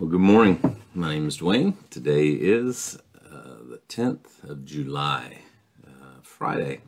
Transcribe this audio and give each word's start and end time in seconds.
Well, 0.00 0.08
good 0.08 0.20
morning. 0.20 0.78
My 0.94 1.12
name 1.12 1.28
is 1.28 1.36
Dwayne. 1.36 1.74
Today 1.90 2.28
is 2.28 2.98
uh, 3.18 3.58
the 3.68 3.82
10th 3.90 4.42
of 4.48 4.64
July, 4.64 5.40
uh, 5.86 6.20
Friday. 6.22 6.80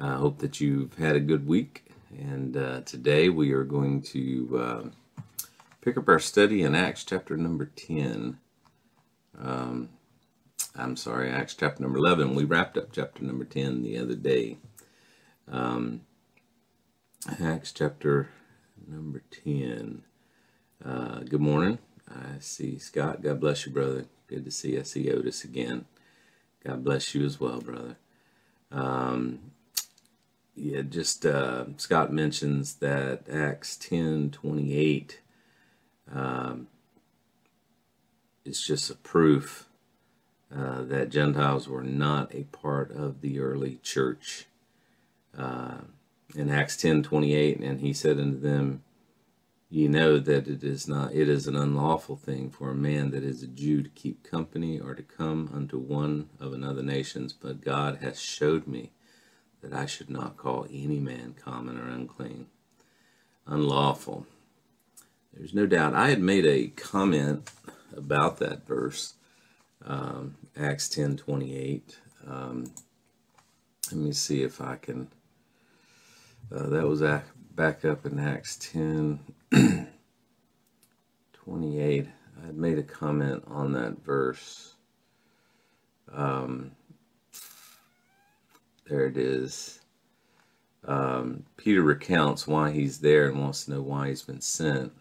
I 0.00 0.14
hope 0.14 0.38
that 0.38 0.60
you've 0.60 0.94
had 0.98 1.16
a 1.16 1.20
good 1.20 1.48
week. 1.48 1.84
And 2.16 2.56
uh, 2.56 2.82
today 2.82 3.28
we 3.28 3.50
are 3.50 3.64
going 3.64 4.02
to 4.02 4.56
uh, 4.56 5.22
pick 5.80 5.98
up 5.98 6.08
our 6.08 6.20
study 6.20 6.62
in 6.62 6.76
Acts 6.76 7.02
chapter 7.02 7.36
number 7.36 7.64
10. 7.74 8.38
Um, 9.40 9.88
I'm 10.76 10.94
sorry, 10.94 11.28
Acts 11.28 11.56
chapter 11.56 11.82
number 11.82 11.98
11. 11.98 12.36
We 12.36 12.44
wrapped 12.44 12.78
up 12.78 12.92
chapter 12.92 13.24
number 13.24 13.44
10 13.44 13.82
the 13.82 13.98
other 13.98 14.14
day. 14.14 14.58
Um, 15.50 16.02
Acts 17.40 17.72
chapter 17.72 18.28
number 18.86 19.24
10. 19.44 20.04
Uh, 20.84 21.18
good 21.28 21.40
morning. 21.40 21.80
I 22.14 22.38
see 22.40 22.78
Scott. 22.78 23.22
God 23.22 23.40
bless 23.40 23.66
you, 23.66 23.72
brother. 23.72 24.06
Good 24.28 24.44
to 24.44 24.50
see. 24.50 24.74
You. 24.74 24.80
I 24.80 24.82
see 24.84 25.10
Otis 25.10 25.44
again. 25.44 25.86
God 26.64 26.84
bless 26.84 27.14
you 27.14 27.24
as 27.24 27.40
well, 27.40 27.60
brother. 27.60 27.96
Um, 28.70 29.40
yeah, 30.54 30.82
just 30.82 31.26
uh, 31.26 31.66
Scott 31.78 32.12
mentions 32.12 32.74
that 32.76 33.28
Acts 33.30 33.76
ten 33.76 34.30
twenty 34.30 34.74
eight 34.76 35.20
um, 36.12 36.68
is 38.44 38.62
just 38.62 38.90
a 38.90 38.94
proof 38.96 39.68
uh, 40.54 40.82
that 40.82 41.10
Gentiles 41.10 41.68
were 41.68 41.82
not 41.82 42.34
a 42.34 42.44
part 42.44 42.90
of 42.92 43.20
the 43.22 43.40
early 43.40 43.78
church. 43.82 44.46
Uh, 45.36 45.78
in 46.34 46.50
Acts 46.50 46.76
ten 46.76 47.02
twenty 47.02 47.34
eight, 47.34 47.60
and 47.60 47.80
he 47.80 47.92
said 47.92 48.18
unto 48.18 48.38
them, 48.38 48.82
Ye 49.72 49.88
know 49.88 50.18
that 50.18 50.48
it 50.48 50.62
is 50.62 50.86
not 50.86 51.14
it 51.14 51.30
is 51.30 51.46
an 51.46 51.56
unlawful 51.56 52.14
thing 52.16 52.50
for 52.50 52.70
a 52.70 52.74
man 52.74 53.10
that 53.12 53.24
is 53.24 53.42
a 53.42 53.46
Jew 53.46 53.82
to 53.82 53.88
keep 53.88 54.22
company 54.22 54.78
or 54.78 54.94
to 54.94 55.02
come 55.02 55.48
unto 55.50 55.78
one 55.78 56.28
of 56.38 56.52
another 56.52 56.82
nations, 56.82 57.32
but 57.32 57.62
God 57.62 58.00
hath 58.02 58.18
showed 58.18 58.66
me 58.66 58.90
that 59.62 59.72
I 59.72 59.86
should 59.86 60.10
not 60.10 60.36
call 60.36 60.66
any 60.70 61.00
man 61.00 61.34
common 61.42 61.78
or 61.78 61.88
unclean. 61.88 62.48
Unlawful. 63.46 64.26
There's 65.32 65.54
no 65.54 65.64
doubt. 65.64 65.94
I 65.94 66.10
had 66.10 66.20
made 66.20 66.44
a 66.44 66.68
comment 66.68 67.50
about 67.96 68.40
that 68.40 68.66
verse, 68.66 69.14
um, 69.86 70.36
Acts 70.54 70.90
ten 70.90 71.16
twenty 71.16 71.56
eight. 71.56 71.98
Um, 72.26 72.74
let 73.90 73.98
me 73.98 74.12
see 74.12 74.42
if 74.42 74.60
I 74.60 74.76
can. 74.76 75.08
Uh, 76.54 76.68
that 76.68 76.86
was 76.86 77.00
back 77.54 77.84
up 77.84 78.06
in 78.06 78.18
Acts 78.18 78.56
10 78.72 79.20
28. 81.32 82.06
I 82.40 82.46
had 82.46 82.56
made 82.56 82.78
a 82.78 82.82
comment 82.82 83.44
on 83.46 83.72
that 83.72 84.02
verse. 84.04 84.74
Um, 86.12 86.72
there 88.88 89.06
it 89.06 89.16
is. 89.16 89.80
Um, 90.84 91.44
Peter 91.56 91.82
recounts 91.82 92.46
why 92.46 92.72
he's 92.72 92.98
there 92.98 93.28
and 93.28 93.40
wants 93.40 93.64
to 93.64 93.72
know 93.72 93.82
why 93.82 94.08
he's 94.08 94.22
been 94.22 94.40
sent. 94.40 94.92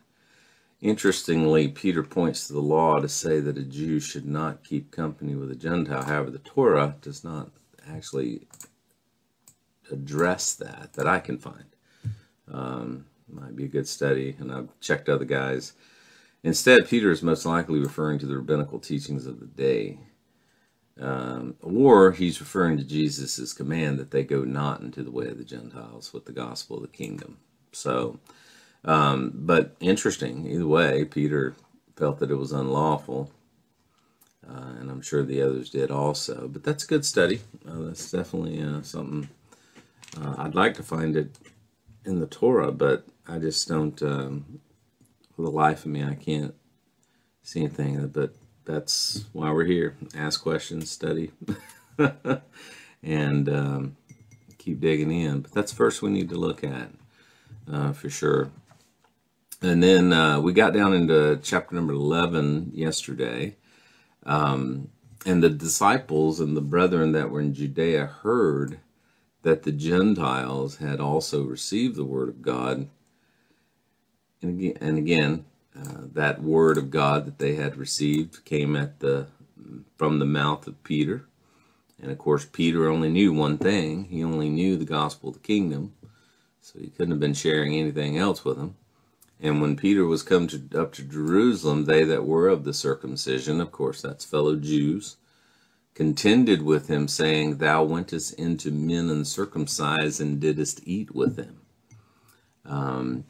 Interestingly, 0.81 1.67
Peter 1.67 2.03
points 2.03 2.47
to 2.47 2.53
the 2.53 2.61
law 2.61 2.99
to 2.99 3.09
say 3.09 3.39
that 3.39 3.57
a 3.57 3.63
Jew 3.63 3.99
should 3.99 4.25
not 4.25 4.63
keep 4.63 4.91
company 4.91 5.35
with 5.35 5.51
a 5.51 5.55
Gentile. 5.55 6.03
However, 6.03 6.31
the 6.31 6.39
Torah 6.39 6.95
does 7.01 7.23
not 7.23 7.51
actually 7.87 8.47
address 9.91 10.55
that, 10.55 10.93
that 10.93 11.07
I 11.07 11.19
can 11.19 11.37
find. 11.37 11.65
Um, 12.51 13.05
might 13.29 13.55
be 13.55 13.65
a 13.65 13.69
good 13.69 13.87
study, 13.87 14.35
and 14.39 14.51
I've 14.51 14.69
checked 14.81 15.09
other 15.09 15.25
guys. 15.25 15.73
Instead, 16.43 16.87
Peter 16.87 17.11
is 17.11 17.23
most 17.23 17.45
likely 17.45 17.79
referring 17.79 18.19
to 18.19 18.25
the 18.25 18.35
rabbinical 18.35 18.79
teachings 18.79 19.25
of 19.25 19.39
the 19.39 19.45
day. 19.45 19.99
Um, 20.99 21.55
or 21.61 22.11
he's 22.11 22.41
referring 22.41 22.77
to 22.77 22.83
Jesus' 22.83 23.53
command 23.53 23.97
that 23.99 24.11
they 24.11 24.23
go 24.23 24.43
not 24.43 24.81
into 24.81 25.03
the 25.03 25.11
way 25.11 25.27
of 25.27 25.37
the 25.37 25.43
Gentiles 25.43 26.13
with 26.13 26.25
the 26.25 26.31
gospel 26.31 26.77
of 26.77 26.83
the 26.83 26.89
kingdom. 26.89 27.37
So, 27.71 28.19
um, 28.83 29.31
but 29.33 29.75
interesting, 29.79 30.45
either 30.47 30.67
way, 30.67 31.05
Peter 31.05 31.55
felt 31.95 32.19
that 32.19 32.31
it 32.31 32.35
was 32.35 32.51
unlawful, 32.51 33.31
uh, 34.47 34.73
and 34.79 34.91
I'm 34.91 35.01
sure 35.01 35.23
the 35.23 35.41
others 35.41 35.69
did 35.69 35.91
also. 35.91 36.49
But 36.51 36.63
that's 36.63 36.83
a 36.83 36.87
good 36.87 37.05
study. 37.05 37.41
Uh, 37.65 37.83
that's 37.83 38.11
definitely 38.11 38.61
uh, 38.61 38.81
something 38.81 39.29
uh, 40.19 40.35
I'd 40.39 40.55
like 40.55 40.73
to 40.75 40.83
find 40.83 41.15
it 41.15 41.31
in 42.05 42.19
the 42.19 42.27
Torah, 42.27 42.71
but 42.71 43.05
I 43.27 43.37
just 43.39 43.67
don't, 43.67 44.01
um, 44.01 44.59
for 45.35 45.43
the 45.43 45.51
life 45.51 45.85
of 45.85 45.91
me, 45.91 46.03
I 46.03 46.15
can't 46.15 46.55
see 47.43 47.61
anything. 47.61 48.07
But 48.07 48.35
that's 48.65 49.25
why 49.33 49.51
we're 49.51 49.65
here. 49.65 49.95
Ask 50.15 50.41
questions, 50.41 50.89
study, 50.89 51.31
and 53.03 53.49
um, 53.49 53.97
keep 54.57 54.79
digging 54.79 55.11
in. 55.11 55.41
But 55.41 55.51
that's 55.51 55.71
first 55.71 56.01
we 56.01 56.09
need 56.09 56.29
to 56.29 56.35
look 56.35 56.63
at 56.63 56.89
uh, 57.71 57.93
for 57.93 58.09
sure. 58.09 58.51
And 59.61 59.83
then 59.83 60.11
uh, 60.11 60.39
we 60.39 60.53
got 60.53 60.73
down 60.73 60.93
into 60.93 61.39
chapter 61.43 61.75
number 61.75 61.93
11 61.93 62.71
yesterday. 62.73 63.55
Um, 64.25 64.89
and 65.25 65.43
the 65.43 65.49
disciples 65.49 66.39
and 66.39 66.57
the 66.57 66.61
brethren 66.61 67.11
that 67.11 67.29
were 67.29 67.41
in 67.41 67.53
Judea 67.53 68.07
heard 68.07 68.79
that 69.43 69.63
the 69.63 69.71
Gentiles 69.71 70.77
had 70.77 70.99
also 70.99 71.43
received 71.43 71.95
the 71.95 72.05
word 72.05 72.29
of 72.29 72.41
God. 72.41 72.87
And 74.41 74.59
again, 74.59 74.77
and 74.81 74.97
again 74.97 75.45
uh, 75.77 76.01
that 76.13 76.41
word 76.41 76.77
of 76.77 76.91
God 76.91 77.25
that 77.25 77.39
they 77.39 77.55
had 77.55 77.77
received 77.77 78.43
came 78.45 78.75
at 78.75 78.99
the 78.99 79.27
from 79.97 80.19
the 80.19 80.25
mouth 80.25 80.67
of 80.67 80.83
Peter. 80.83 81.25
And 82.01 82.11
of 82.11 82.17
course, 82.17 82.45
Peter 82.45 82.87
only 82.87 83.09
knew 83.09 83.31
one 83.31 83.57
thing. 83.57 84.05
He 84.05 84.23
only 84.23 84.49
knew 84.49 84.75
the 84.75 84.85
gospel 84.85 85.29
of 85.29 85.35
the 85.35 85.41
kingdom. 85.41 85.93
So 86.61 86.79
he 86.79 86.87
couldn't 86.87 87.11
have 87.11 87.19
been 87.19 87.33
sharing 87.33 87.75
anything 87.75 88.17
else 88.17 88.43
with 88.43 88.57
them. 88.57 88.75
And 89.39 89.61
when 89.61 89.75
Peter 89.75 90.05
was 90.05 90.21
come 90.21 90.47
to, 90.47 90.61
up 90.75 90.93
to 90.93 91.03
Jerusalem, 91.03 91.85
they 91.85 92.03
that 92.03 92.25
were 92.25 92.47
of 92.47 92.63
the 92.63 92.73
circumcision, 92.73 93.59
of 93.59 93.71
course, 93.71 94.01
that's 94.01 94.23
fellow 94.23 94.55
Jews, 94.55 95.17
contended 95.93 96.61
with 96.61 96.87
him, 96.87 97.07
saying, 97.07 97.57
Thou 97.57 97.83
wentest 97.83 98.33
into 98.33 98.71
men 98.71 99.09
uncircumcised 99.09 100.21
and 100.21 100.39
didst 100.39 100.81
eat 100.85 101.13
with 101.13 101.35
them. 101.35 101.61
Um, 102.65 103.25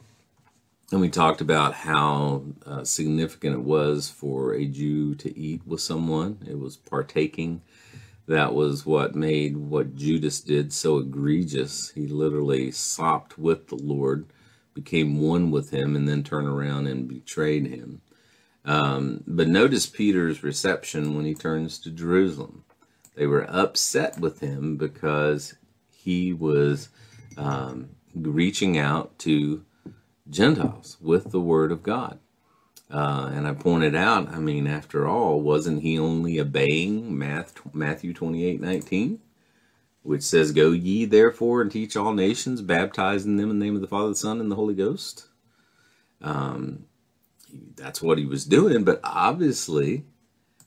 and 0.92 1.00
we 1.00 1.08
talked 1.08 1.40
about 1.40 1.72
how 1.72 2.44
uh, 2.66 2.84
significant 2.84 3.54
it 3.54 3.62
was 3.62 4.10
for 4.10 4.54
a 4.54 4.66
Jew 4.66 5.14
to 5.16 5.38
eat 5.38 5.62
with 5.66 5.80
someone. 5.80 6.38
It 6.46 6.58
was 6.58 6.76
partaking. 6.76 7.62
That 8.28 8.54
was 8.54 8.84
what 8.84 9.14
made 9.14 9.56
what 9.56 9.96
Judas 9.96 10.40
did 10.40 10.72
so 10.72 10.98
egregious. 10.98 11.90
He 11.90 12.06
literally 12.06 12.70
sopped 12.70 13.38
with 13.38 13.68
the 13.68 13.76
Lord, 13.76 14.26
became 14.74 15.20
one 15.20 15.50
with 15.50 15.70
him, 15.70 15.96
and 15.96 16.06
then 16.06 16.22
turned 16.22 16.46
around 16.46 16.86
and 16.86 17.08
betrayed 17.08 17.66
him. 17.66 18.02
Um, 18.64 19.24
but 19.26 19.48
notice 19.48 19.86
Peter's 19.86 20.42
reception 20.42 21.16
when 21.16 21.24
he 21.24 21.34
turns 21.34 21.78
to 21.80 21.90
Jerusalem. 21.90 22.64
They 23.14 23.26
were 23.26 23.46
upset 23.48 24.18
with 24.18 24.40
him 24.40 24.76
because 24.76 25.54
he 25.94 26.32
was 26.32 26.88
um, 27.36 27.90
reaching 28.14 28.78
out 28.78 29.18
to 29.20 29.64
Gentiles 30.30 30.96
with 31.00 31.30
the 31.30 31.40
word 31.40 31.72
of 31.72 31.82
God. 31.82 32.18
Uh, 32.90 33.30
and 33.32 33.48
I 33.48 33.54
pointed 33.54 33.94
out, 33.94 34.28
I 34.28 34.38
mean, 34.38 34.66
after 34.66 35.08
all, 35.08 35.40
wasn't 35.40 35.82
he 35.82 35.98
only 35.98 36.38
obeying 36.38 37.18
Matthew 37.18 38.12
28 38.12 38.60
19, 38.60 39.18
which 40.02 40.22
says, 40.22 40.52
Go 40.52 40.72
ye 40.72 41.06
therefore 41.06 41.62
and 41.62 41.72
teach 41.72 41.96
all 41.96 42.12
nations, 42.12 42.60
baptizing 42.60 43.38
them 43.38 43.50
in 43.50 43.58
the 43.58 43.64
name 43.64 43.74
of 43.74 43.80
the 43.80 43.88
Father, 43.88 44.10
the 44.10 44.16
Son, 44.16 44.40
and 44.40 44.50
the 44.50 44.56
Holy 44.56 44.74
Ghost? 44.74 45.26
Um, 46.20 46.84
that's 47.76 48.02
what 48.02 48.18
he 48.18 48.26
was 48.26 48.44
doing, 48.44 48.84
but 48.84 49.00
obviously 49.04 50.04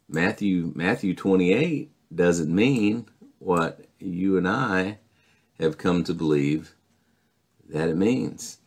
Matthew 0.07 0.71
Matthew 0.75 1.15
28 1.15 1.91
doesn't 2.13 2.53
mean 2.53 3.07
what 3.39 3.85
you 3.99 4.37
and 4.37 4.47
I 4.47 4.99
have 5.59 5.77
come 5.77 6.03
to 6.03 6.13
believe 6.13 6.75
that 7.69 7.89
it 7.89 7.97
means. 7.97 8.59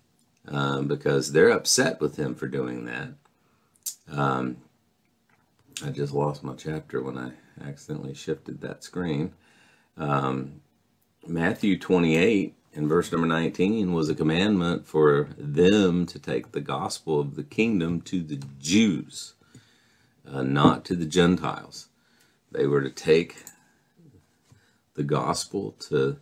Um, 0.47 0.89
because 0.89 1.33
they're 1.33 1.51
upset 1.51 2.01
with 2.01 2.17
him 2.17 2.35
for 2.35 2.47
doing 2.49 2.87
that. 2.87 3.09
Um, 4.11 4.57
I 5.85 5.91
just 5.91 6.15
lost 6.15 6.43
my 6.43 6.55
chapter 6.55 7.03
when 7.03 7.19
I 7.19 7.33
accidentally 7.63 8.15
shifted 8.15 8.63
that 8.63 8.83
screen. 8.83 9.35
Um, 9.99 10.63
Matthew 11.27 11.79
28 11.79 12.57
in 12.73 12.89
verse 12.89 13.11
number 13.11 13.27
19 13.27 13.93
was 13.93 14.09
a 14.09 14.15
commandment 14.15 14.87
for 14.87 15.29
them 15.37 16.07
to 16.07 16.19
take 16.19 16.53
the 16.53 16.61
gospel 16.61 17.21
of 17.21 17.35
the 17.35 17.43
kingdom 17.43 18.01
to 18.03 18.23
the 18.23 18.41
Jews, 18.61 19.35
uh, 20.27 20.43
not 20.43 20.85
to 20.87 20.95
the 20.95 21.07
Gentiles. 21.07 21.89
They 22.53 22.67
were 22.67 22.83
to 22.83 22.91
take 22.91 23.37
the 24.95 25.03
gospel 25.03 25.73
to 25.89 26.19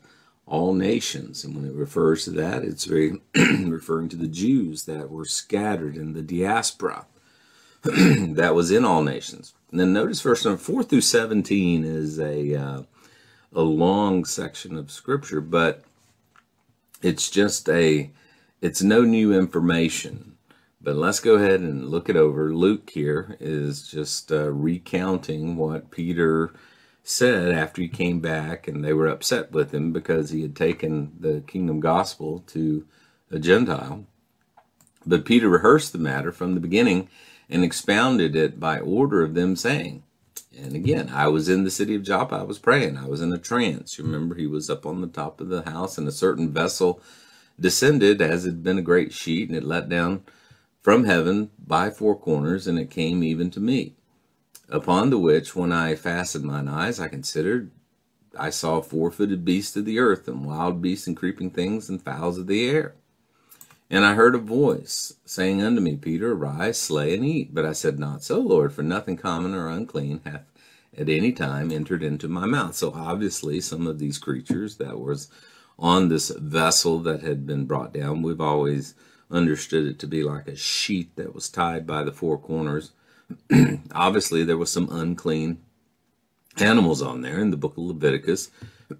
all 0.46 0.74
nations. 0.74 1.44
And 1.44 1.56
when 1.56 1.64
it 1.64 1.74
refers 1.74 2.24
to 2.24 2.30
that, 2.32 2.62
it's 2.62 2.84
very 2.84 3.20
referring 3.34 4.08
to 4.10 4.16
the 4.16 4.28
Jews 4.28 4.84
that 4.84 5.10
were 5.10 5.24
scattered 5.24 5.96
in 5.96 6.12
the 6.12 6.22
diaspora. 6.22 7.06
that 7.82 8.54
was 8.54 8.70
in 8.70 8.84
all 8.84 9.02
nations. 9.02 9.54
And 9.70 9.80
then 9.80 9.92
notice 9.92 10.20
verse 10.20 10.44
number 10.44 10.58
4 10.58 10.84
through 10.84 11.00
17 11.00 11.84
is 11.84 12.18
a, 12.18 12.54
uh, 12.54 12.82
a 13.52 13.62
long 13.62 14.24
section 14.24 14.76
of 14.76 14.90
scripture, 14.90 15.40
but 15.40 15.84
it's 17.02 17.30
just 17.30 17.68
a, 17.68 18.10
it's 18.60 18.82
no 18.82 19.02
new 19.02 19.32
information. 19.32 20.36
But 20.80 20.96
let's 20.96 21.20
go 21.20 21.34
ahead 21.34 21.60
and 21.60 21.88
look 21.88 22.08
it 22.08 22.16
over. 22.16 22.54
Luke 22.54 22.90
here 22.90 23.36
is 23.40 23.88
just 23.88 24.30
uh, 24.30 24.50
recounting 24.52 25.56
what 25.56 25.90
Peter 25.90 26.52
said 27.02 27.52
after 27.52 27.82
he 27.82 27.88
came 27.88 28.20
back 28.20 28.66
and 28.68 28.84
they 28.84 28.92
were 28.92 29.06
upset 29.06 29.52
with 29.52 29.72
him 29.72 29.92
because 29.92 30.30
he 30.30 30.42
had 30.42 30.54
taken 30.54 31.12
the 31.18 31.42
kingdom 31.46 31.80
gospel 31.80 32.44
to 32.48 32.84
a 33.30 33.38
Gentile. 33.38 34.06
But 35.04 35.24
Peter 35.24 35.48
rehearsed 35.48 35.92
the 35.92 35.98
matter 35.98 36.32
from 36.32 36.54
the 36.54 36.60
beginning 36.60 37.08
and 37.48 37.62
expounded 37.62 38.34
it 38.34 38.58
by 38.58 38.80
order 38.80 39.22
of 39.22 39.34
them, 39.34 39.54
saying, 39.54 40.02
and 40.56 40.74
again, 40.74 41.10
I 41.10 41.28
was 41.28 41.48
in 41.48 41.64
the 41.64 41.70
city 41.70 41.94
of 41.94 42.02
Joppa. 42.02 42.36
I 42.36 42.42
was 42.42 42.58
praying. 42.58 42.96
I 42.96 43.06
was 43.06 43.20
in 43.20 43.32
a 43.32 43.38
trance. 43.38 43.98
You 43.98 44.04
remember, 44.04 44.34
he 44.34 44.46
was 44.46 44.70
up 44.70 44.86
on 44.86 45.00
the 45.00 45.06
top 45.06 45.40
of 45.40 45.48
the 45.48 45.62
house, 45.62 45.98
and 45.98 46.08
a 46.08 46.12
certain 46.12 46.52
vessel 46.52 47.00
descended, 47.58 48.20
as 48.20 48.44
it 48.44 48.50
had 48.50 48.62
been 48.62 48.78
a 48.78 48.82
great 48.82 49.12
sheet, 49.12 49.48
and 49.48 49.56
it 49.56 49.64
let 49.64 49.88
down 49.88 50.24
from 50.82 51.04
heaven 51.04 51.50
by 51.58 51.90
four 51.90 52.18
corners, 52.18 52.66
and 52.66 52.78
it 52.78 52.90
came 52.90 53.22
even 53.22 53.50
to 53.50 53.60
me. 53.60 53.94
Upon 54.68 55.10
the 55.10 55.18
which, 55.18 55.54
when 55.54 55.72
I 55.72 55.94
fastened 55.94 56.44
mine 56.44 56.68
eyes, 56.68 56.98
I 56.98 57.08
considered, 57.08 57.70
I 58.38 58.50
saw 58.50 58.80
four 58.80 59.10
footed 59.10 59.44
beasts 59.44 59.76
of 59.76 59.84
the 59.84 59.98
earth, 59.98 60.26
and 60.28 60.44
wild 60.44 60.82
beasts, 60.82 61.06
and 61.06 61.16
creeping 61.16 61.50
things, 61.50 61.88
and 61.88 62.02
fowls 62.02 62.38
of 62.38 62.46
the 62.46 62.68
air. 62.68 62.94
And 63.88 64.04
I 64.04 64.14
heard 64.14 64.34
a 64.34 64.38
voice 64.38 65.14
saying 65.24 65.62
unto 65.62 65.80
me, 65.80 65.96
Peter, 65.96 66.32
arise, 66.32 66.78
slay, 66.78 67.14
and 67.14 67.24
eat. 67.24 67.54
But 67.54 67.64
I 67.64 67.72
said, 67.72 67.98
Not 67.98 68.22
so, 68.22 68.40
Lord, 68.40 68.72
for 68.72 68.82
nothing 68.82 69.16
common 69.16 69.54
or 69.54 69.68
unclean 69.68 70.20
hath 70.24 70.44
at 70.96 71.08
any 71.08 71.32
time 71.32 71.70
entered 71.70 72.02
into 72.02 72.28
my 72.28 72.46
mouth. 72.46 72.74
So 72.74 72.92
obviously, 72.92 73.60
some 73.60 73.86
of 73.86 73.98
these 73.98 74.18
creatures 74.18 74.76
that 74.76 74.98
was 74.98 75.28
on 75.78 76.08
this 76.08 76.30
vessel 76.30 76.98
that 77.00 77.22
had 77.22 77.46
been 77.46 77.66
brought 77.66 77.92
down, 77.92 78.22
we've 78.22 78.40
always 78.40 78.94
understood 79.30 79.86
it 79.86 79.98
to 79.98 80.06
be 80.06 80.22
like 80.22 80.48
a 80.48 80.56
sheet 80.56 81.14
that 81.16 81.34
was 81.34 81.48
tied 81.48 81.86
by 81.86 82.02
the 82.02 82.12
four 82.12 82.38
corners. 82.38 82.92
obviously, 83.94 84.42
there 84.42 84.56
was 84.56 84.72
some 84.72 84.88
unclean 84.90 85.58
animals 86.58 87.02
on 87.02 87.20
there, 87.20 87.38
and 87.38 87.52
the 87.52 87.58
book 87.58 87.76
of 87.76 87.84
Leviticus 87.84 88.50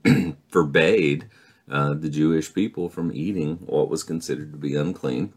forbade 0.48 1.28
uh, 1.70 1.94
the 1.94 2.08
Jewish 2.08 2.52
people 2.54 2.88
from 2.88 3.12
eating 3.12 3.56
what 3.66 3.88
was 3.88 4.02
considered 4.02 4.52
to 4.52 4.58
be 4.58 4.76
unclean. 4.76 5.32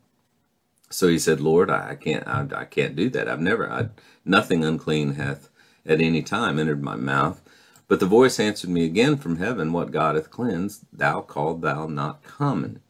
So 0.89 1.07
he 1.07 1.19
said, 1.19 1.39
"Lord, 1.39 1.69
I, 1.69 1.91
I 1.91 1.95
can't, 1.95 2.27
I, 2.27 2.45
I, 2.55 2.65
can't 2.65 2.95
do 2.95 3.09
that. 3.11 3.27
I've 3.27 3.41
never, 3.41 3.71
I, 3.71 3.89
nothing 4.25 4.63
unclean 4.63 5.15
hath 5.15 5.49
at 5.85 6.01
any 6.01 6.21
time 6.21 6.59
entered 6.59 6.83
my 6.83 6.95
mouth." 6.95 7.41
But 7.87 7.99
the 7.99 8.05
voice 8.05 8.39
answered 8.39 8.69
me 8.69 8.85
again 8.85 9.17
from 9.17 9.37
heaven, 9.37 9.73
"What 9.73 9.91
God 9.91 10.15
hath 10.15 10.29
cleansed, 10.29 10.85
thou 10.93 11.21
call 11.21 11.55
thou 11.55 11.87
not 11.87 12.23
common." 12.23 12.81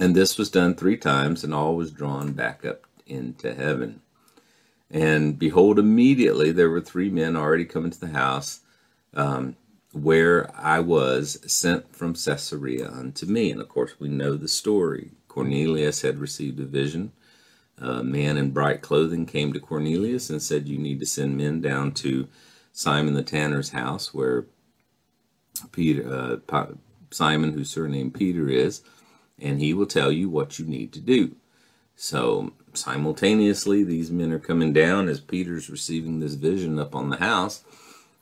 And 0.00 0.14
this 0.14 0.38
was 0.38 0.50
done 0.50 0.74
three 0.74 0.96
times, 0.96 1.42
and 1.44 1.52
all 1.52 1.76
was 1.76 1.90
drawn 1.90 2.32
back 2.32 2.64
up 2.64 2.86
into 3.06 3.54
heaven. 3.54 4.00
And 4.90 5.38
behold, 5.38 5.78
immediately 5.78 6.52
there 6.52 6.70
were 6.70 6.80
three 6.80 7.10
men 7.10 7.36
already 7.36 7.64
coming 7.64 7.90
to 7.90 8.00
the 8.00 8.08
house. 8.08 8.60
Um, 9.14 9.56
where 9.92 10.50
I 10.54 10.80
was 10.80 11.38
sent 11.50 11.94
from 11.94 12.14
Caesarea 12.14 12.90
unto 12.90 13.26
me. 13.26 13.50
And 13.50 13.60
of 13.60 13.68
course, 13.68 13.98
we 13.98 14.08
know 14.08 14.34
the 14.34 14.48
story. 14.48 15.12
Cornelius 15.28 16.02
had 16.02 16.18
received 16.18 16.60
a 16.60 16.64
vision. 16.64 17.12
A 17.78 18.02
man 18.02 18.36
in 18.36 18.50
bright 18.50 18.82
clothing 18.82 19.24
came 19.24 19.52
to 19.52 19.60
Cornelius 19.60 20.30
and 20.30 20.42
said, 20.42 20.68
You 20.68 20.78
need 20.78 21.00
to 21.00 21.06
send 21.06 21.36
men 21.36 21.60
down 21.60 21.92
to 21.92 22.28
Simon 22.72 23.14
the 23.14 23.22
tanner's 23.22 23.70
house, 23.70 24.12
where 24.12 24.46
Peter, 25.72 26.40
uh, 26.50 26.66
Simon, 27.10 27.52
whose 27.52 27.70
surname 27.70 28.10
Peter 28.10 28.48
is, 28.48 28.82
and 29.38 29.60
he 29.60 29.72
will 29.72 29.86
tell 29.86 30.10
you 30.12 30.28
what 30.28 30.58
you 30.58 30.66
need 30.66 30.92
to 30.92 31.00
do. 31.00 31.36
So, 31.96 32.52
simultaneously, 32.74 33.82
these 33.84 34.10
men 34.10 34.32
are 34.32 34.38
coming 34.38 34.72
down 34.72 35.08
as 35.08 35.20
Peter's 35.20 35.70
receiving 35.70 36.20
this 36.20 36.34
vision 36.34 36.78
up 36.78 36.94
on 36.94 37.10
the 37.10 37.16
house 37.16 37.64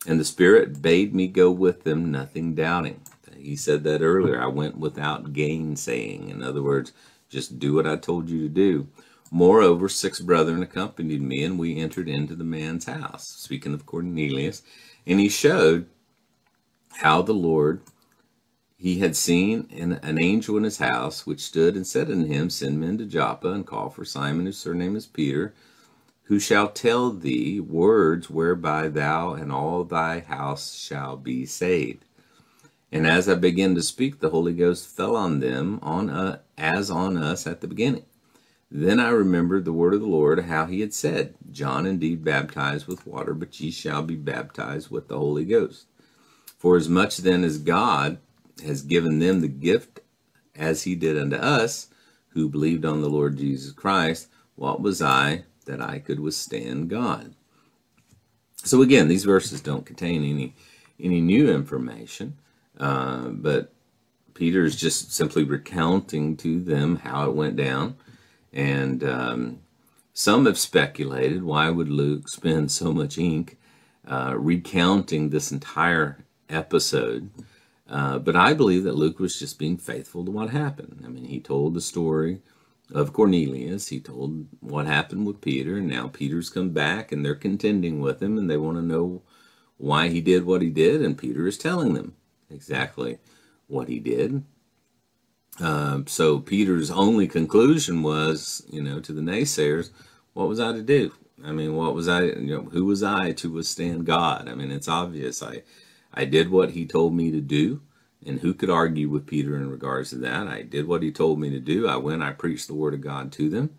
and 0.06 0.20
the 0.20 0.24
Spirit 0.24 0.80
bade 0.80 1.14
me 1.14 1.26
go 1.26 1.50
with 1.50 1.84
them, 1.84 2.10
nothing 2.10 2.54
doubting. 2.54 3.00
He 3.36 3.56
said 3.56 3.84
that 3.84 4.02
earlier. 4.02 4.40
I 4.40 4.46
went 4.46 4.78
without 4.78 5.32
gainsaying. 5.32 6.30
In 6.30 6.42
other 6.42 6.62
words, 6.62 6.92
just 7.28 7.58
do 7.58 7.74
what 7.74 7.86
I 7.86 7.96
told 7.96 8.28
you 8.28 8.40
to 8.42 8.48
do. 8.48 8.88
Moreover, 9.30 9.88
six 9.88 10.20
brethren 10.20 10.62
accompanied 10.62 11.20
me, 11.20 11.44
and 11.44 11.58
we 11.58 11.76
entered 11.76 12.08
into 12.08 12.34
the 12.34 12.44
man's 12.44 12.86
house. 12.86 13.28
Speaking 13.28 13.74
of 13.74 13.86
Cornelius, 13.86 14.62
and 15.06 15.20
he 15.20 15.28
showed 15.28 15.86
how 16.98 17.22
the 17.22 17.34
Lord 17.34 17.82
he 18.78 18.98
had 18.98 19.16
seen 19.16 19.68
an, 19.72 20.18
angel 20.18 20.56
in 20.56 20.64
his 20.64 20.78
house, 20.78 21.26
which 21.26 21.40
stood 21.40 21.76
and 21.76 21.86
said 21.86 22.10
unto 22.10 22.26
him, 22.26 22.50
Send 22.50 22.80
men 22.80 22.98
to 22.98 23.04
Joppa 23.04 23.50
and 23.50 23.66
call 23.66 23.90
for 23.90 24.04
Simon, 24.04 24.46
whose 24.46 24.58
surname 24.58 24.96
is 24.96 25.06
Peter 25.06 25.54
who 26.26 26.40
shall 26.40 26.68
tell 26.68 27.10
thee 27.10 27.60
words 27.60 28.28
whereby 28.28 28.88
thou 28.88 29.32
and 29.32 29.52
all 29.52 29.84
thy 29.84 30.20
house 30.20 30.74
shall 30.74 31.16
be 31.16 31.46
saved. 31.46 32.04
And 32.90 33.06
as 33.06 33.28
I 33.28 33.34
began 33.34 33.74
to 33.76 33.82
speak, 33.82 34.18
the 34.18 34.30
Holy 34.30 34.52
Ghost 34.52 34.88
fell 34.88 35.14
on 35.14 35.38
them, 35.40 35.78
on 35.82 36.38
as 36.58 36.90
on 36.90 37.16
us 37.16 37.46
at 37.46 37.60
the 37.60 37.68
beginning. 37.68 38.04
Then 38.70 38.98
I 38.98 39.10
remembered 39.10 39.64
the 39.64 39.72
word 39.72 39.94
of 39.94 40.00
the 40.00 40.06
Lord, 40.06 40.40
how 40.40 40.66
he 40.66 40.80
had 40.80 40.92
said, 40.92 41.34
John 41.52 41.86
indeed 41.86 42.24
baptized 42.24 42.88
with 42.88 43.06
water, 43.06 43.32
but 43.32 43.60
ye 43.60 43.70
shall 43.70 44.02
be 44.02 44.16
baptized 44.16 44.90
with 44.90 45.06
the 45.06 45.18
Holy 45.18 45.44
Ghost. 45.44 45.86
For 46.58 46.76
as 46.76 46.88
much 46.88 47.18
then 47.18 47.44
as 47.44 47.58
God 47.58 48.18
has 48.64 48.82
given 48.82 49.20
them 49.20 49.40
the 49.40 49.48
gift, 49.48 50.00
as 50.56 50.82
he 50.82 50.96
did 50.96 51.16
unto 51.16 51.36
us, 51.36 51.88
who 52.30 52.48
believed 52.48 52.84
on 52.84 53.00
the 53.00 53.10
Lord 53.10 53.36
Jesus 53.36 53.70
Christ, 53.72 54.28
what 54.56 54.80
was 54.80 55.00
I 55.00 55.44
that 55.66 55.80
I 55.80 55.98
could 55.98 56.20
withstand 56.20 56.88
God. 56.88 57.34
So 58.64 58.82
again, 58.82 59.08
these 59.08 59.24
verses 59.24 59.60
don't 59.60 59.86
contain 59.86 60.24
any 60.24 60.54
any 60.98 61.20
new 61.20 61.50
information, 61.50 62.38
uh, 62.80 63.28
but 63.28 63.72
Peter 64.32 64.64
is 64.64 64.74
just 64.74 65.12
simply 65.12 65.44
recounting 65.44 66.36
to 66.38 66.58
them 66.60 66.96
how 66.96 67.28
it 67.28 67.36
went 67.36 67.56
down, 67.56 67.96
and 68.52 69.04
um, 69.04 69.58
some 70.14 70.46
have 70.46 70.58
speculated 70.58 71.42
why 71.42 71.68
would 71.68 71.90
Luke 71.90 72.28
spend 72.28 72.72
so 72.72 72.92
much 72.92 73.18
ink 73.18 73.58
uh, 74.08 74.34
recounting 74.36 75.28
this 75.28 75.52
entire 75.52 76.24
episode. 76.48 77.28
Uh, 77.88 78.18
but 78.18 78.34
I 78.34 78.54
believe 78.54 78.84
that 78.84 78.96
Luke 78.96 79.18
was 79.18 79.38
just 79.38 79.58
being 79.58 79.76
faithful 79.76 80.24
to 80.24 80.30
what 80.30 80.50
happened. 80.50 81.02
I 81.04 81.08
mean, 81.08 81.24
he 81.24 81.38
told 81.38 81.74
the 81.74 81.80
story 81.80 82.40
of 82.92 83.12
Cornelius. 83.12 83.88
He 83.88 84.00
told 84.00 84.46
what 84.60 84.86
happened 84.86 85.26
with 85.26 85.40
Peter, 85.40 85.76
and 85.76 85.88
now 85.88 86.08
Peter's 86.08 86.50
come 86.50 86.70
back 86.70 87.12
and 87.12 87.24
they're 87.24 87.34
contending 87.34 88.00
with 88.00 88.22
him 88.22 88.38
and 88.38 88.48
they 88.48 88.56
want 88.56 88.78
to 88.78 88.82
know 88.82 89.22
why 89.78 90.08
he 90.08 90.20
did 90.20 90.44
what 90.44 90.62
he 90.62 90.70
did, 90.70 91.02
and 91.02 91.18
Peter 91.18 91.46
is 91.46 91.58
telling 91.58 91.94
them 91.94 92.14
exactly 92.50 93.18
what 93.66 93.88
he 93.88 93.98
did. 93.98 94.42
Uh, 95.60 96.00
so 96.06 96.38
Peter's 96.38 96.90
only 96.90 97.26
conclusion 97.26 98.02
was, 98.02 98.62
you 98.70 98.82
know, 98.82 99.00
to 99.00 99.12
the 99.12 99.22
naysayers, 99.22 99.90
what 100.32 100.48
was 100.48 100.60
I 100.60 100.72
to 100.72 100.82
do? 100.82 101.12
I 101.44 101.52
mean, 101.52 101.74
what 101.74 101.94
was 101.94 102.08
I, 102.08 102.22
you 102.24 102.56
know, 102.56 102.62
who 102.62 102.84
was 102.84 103.02
I 103.02 103.32
to 103.32 103.50
withstand 103.50 104.06
God? 104.06 104.48
I 104.48 104.54
mean, 104.54 104.70
it's 104.70 104.88
obvious. 104.88 105.42
I, 105.42 105.62
I 106.12 106.24
did 106.24 106.50
what 106.50 106.70
he 106.70 106.86
told 106.86 107.14
me 107.14 107.30
to 107.30 107.40
do. 107.40 107.82
And 108.24 108.40
who 108.40 108.54
could 108.54 108.70
argue 108.70 109.08
with 109.08 109.26
Peter 109.26 109.56
in 109.56 109.70
regards 109.70 110.10
to 110.10 110.16
that? 110.16 110.48
I 110.48 110.62
did 110.62 110.86
what 110.86 111.02
he 111.02 111.12
told 111.12 111.38
me 111.38 111.50
to 111.50 111.60
do. 111.60 111.86
I 111.86 111.96
went, 111.96 112.22
I 112.22 112.32
preached 112.32 112.66
the 112.66 112.74
word 112.74 112.94
of 112.94 113.00
God 113.00 113.30
to 113.32 113.48
them, 113.48 113.78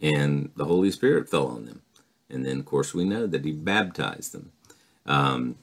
and 0.00 0.50
the 0.56 0.64
Holy 0.64 0.90
Spirit 0.90 1.28
fell 1.28 1.46
on 1.46 1.66
them. 1.66 1.82
And 2.30 2.44
then, 2.44 2.60
of 2.60 2.64
course, 2.64 2.92
we 2.92 3.04
know 3.04 3.26
that 3.26 3.44
he 3.44 3.52
baptized 3.52 4.32
them. 4.32 4.52
Um, 5.06 5.56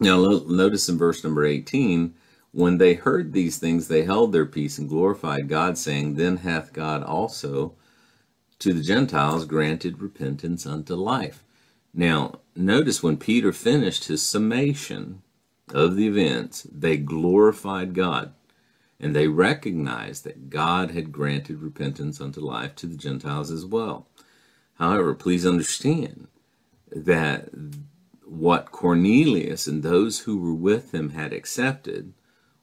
now, 0.00 0.16
notice 0.46 0.88
in 0.88 0.98
verse 0.98 1.22
number 1.22 1.44
18, 1.44 2.14
when 2.52 2.78
they 2.78 2.94
heard 2.94 3.32
these 3.32 3.58
things, 3.58 3.88
they 3.88 4.04
held 4.04 4.32
their 4.32 4.46
peace 4.46 4.78
and 4.78 4.88
glorified 4.88 5.48
God, 5.48 5.78
saying, 5.78 6.14
Then 6.14 6.38
hath 6.38 6.72
God 6.72 7.02
also 7.02 7.74
to 8.58 8.72
the 8.72 8.82
Gentiles 8.82 9.44
granted 9.46 10.00
repentance 10.00 10.66
unto 10.66 10.94
life. 10.94 11.42
Now, 11.94 12.40
notice 12.54 13.02
when 13.02 13.16
Peter 13.16 13.52
finished 13.52 14.04
his 14.04 14.22
summation 14.22 15.22
of 15.74 15.96
the 15.96 16.06
events, 16.06 16.66
they 16.72 16.96
glorified 16.96 17.94
God 17.94 18.32
and 19.00 19.16
they 19.16 19.28
recognized 19.28 20.24
that 20.24 20.48
God 20.50 20.92
had 20.92 21.12
granted 21.12 21.60
repentance 21.60 22.20
unto 22.20 22.40
life 22.40 22.76
to 22.76 22.86
the 22.86 22.96
Gentiles 22.96 23.50
as 23.50 23.66
well. 23.66 24.06
However, 24.78 25.14
please 25.14 25.46
understand 25.46 26.28
that 26.90 27.50
what 28.24 28.72
Cornelius 28.72 29.66
and 29.66 29.82
those 29.82 30.20
who 30.20 30.38
were 30.38 30.54
with 30.54 30.94
him 30.94 31.10
had 31.10 31.32
accepted 31.32 32.14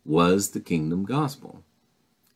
was 0.06 0.51
the 0.51 0.62
kingdom 0.62 1.06
gospel. 1.06 1.63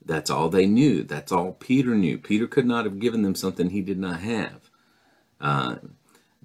That's 0.06 0.30
all 0.30 0.50
they 0.50 0.65
knew. 0.68 1.03
That's 1.03 1.32
all 1.32 1.53
Peter 1.53 1.96
knew. 1.96 2.18
Peter 2.18 2.48
could 2.48 2.65
not 2.65 2.86
have 2.86 3.00
given 3.00 3.22
them 3.22 3.36
something 3.36 3.70
he 3.70 3.82
did 3.82 4.00
not 4.00 4.22
have. 4.22 4.70
Uh, 5.42 5.75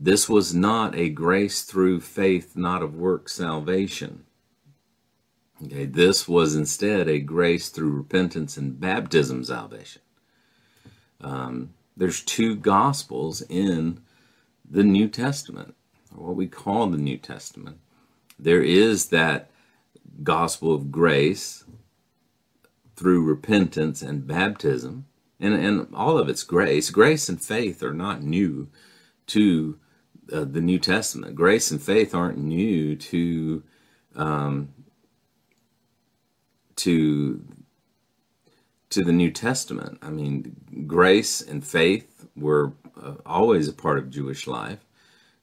this 0.01 0.29
was 0.29 0.55
not 0.55 0.95
a 0.95 1.09
grace 1.09 1.63
through 1.63 2.01
faith, 2.01 2.57
not 2.57 2.83
of 2.83 2.95
work 2.95 3.29
salvation. 3.29 4.25
Okay, 5.65 5.87
this 5.87 6.29
was 6.29 6.55
instead 6.55 7.09
a 7.09 7.19
grace 7.19 7.69
through 7.69 7.91
repentance 7.91 8.57
and 8.57 8.79
baptism 8.79 9.43
salvation. 9.43 10.03
Um, 11.21 11.71
there's 11.97 12.23
two 12.23 12.55
gospels 12.55 13.43
in 13.49 14.01
the 14.71 14.85
New 14.85 15.09
Testament, 15.09 15.75
or 16.17 16.29
what 16.29 16.37
we 16.37 16.47
call 16.47 16.87
the 16.87 16.97
New 16.97 17.19
Testament. 17.19 17.79
There 18.39 18.63
is 18.63 19.07
that 19.07 19.51
gospel 20.23 20.73
of 20.73 20.93
grace 20.93 21.65
through 22.95 23.25
repentance 23.25 24.01
and 24.01 24.29
baptism, 24.29 25.07
and, 25.41 25.55
and 25.55 25.93
all 25.93 26.19
of 26.19 26.29
it's 26.29 26.45
grace. 26.45 26.91
Grace 26.91 27.29
and 27.29 27.43
faith 27.43 27.83
are 27.83 27.95
not 27.95 28.23
new 28.23 28.69
to 29.29 29.77
uh, 30.33 30.45
the 30.45 30.61
New 30.61 30.79
Testament. 30.79 31.35
Grace 31.35 31.71
and 31.71 31.81
faith 31.81 32.15
aren't 32.15 32.39
new 32.39 32.97
to 32.97 33.63
um, 34.17 34.69
to 36.77 37.45
to 38.91 39.05
the 39.05 39.13
New 39.13 39.31
Testament. 39.31 39.99
I 40.03 40.11
mean, 40.11 40.87
grace 40.87 41.41
and 41.41 41.65
faith 41.65 42.27
were 42.37 42.73
uh, 43.01 43.15
always 43.27 43.69
a 43.69 43.73
part 43.73 43.99
of 43.99 44.11
Jewish 44.11 44.47
life. 44.47 44.85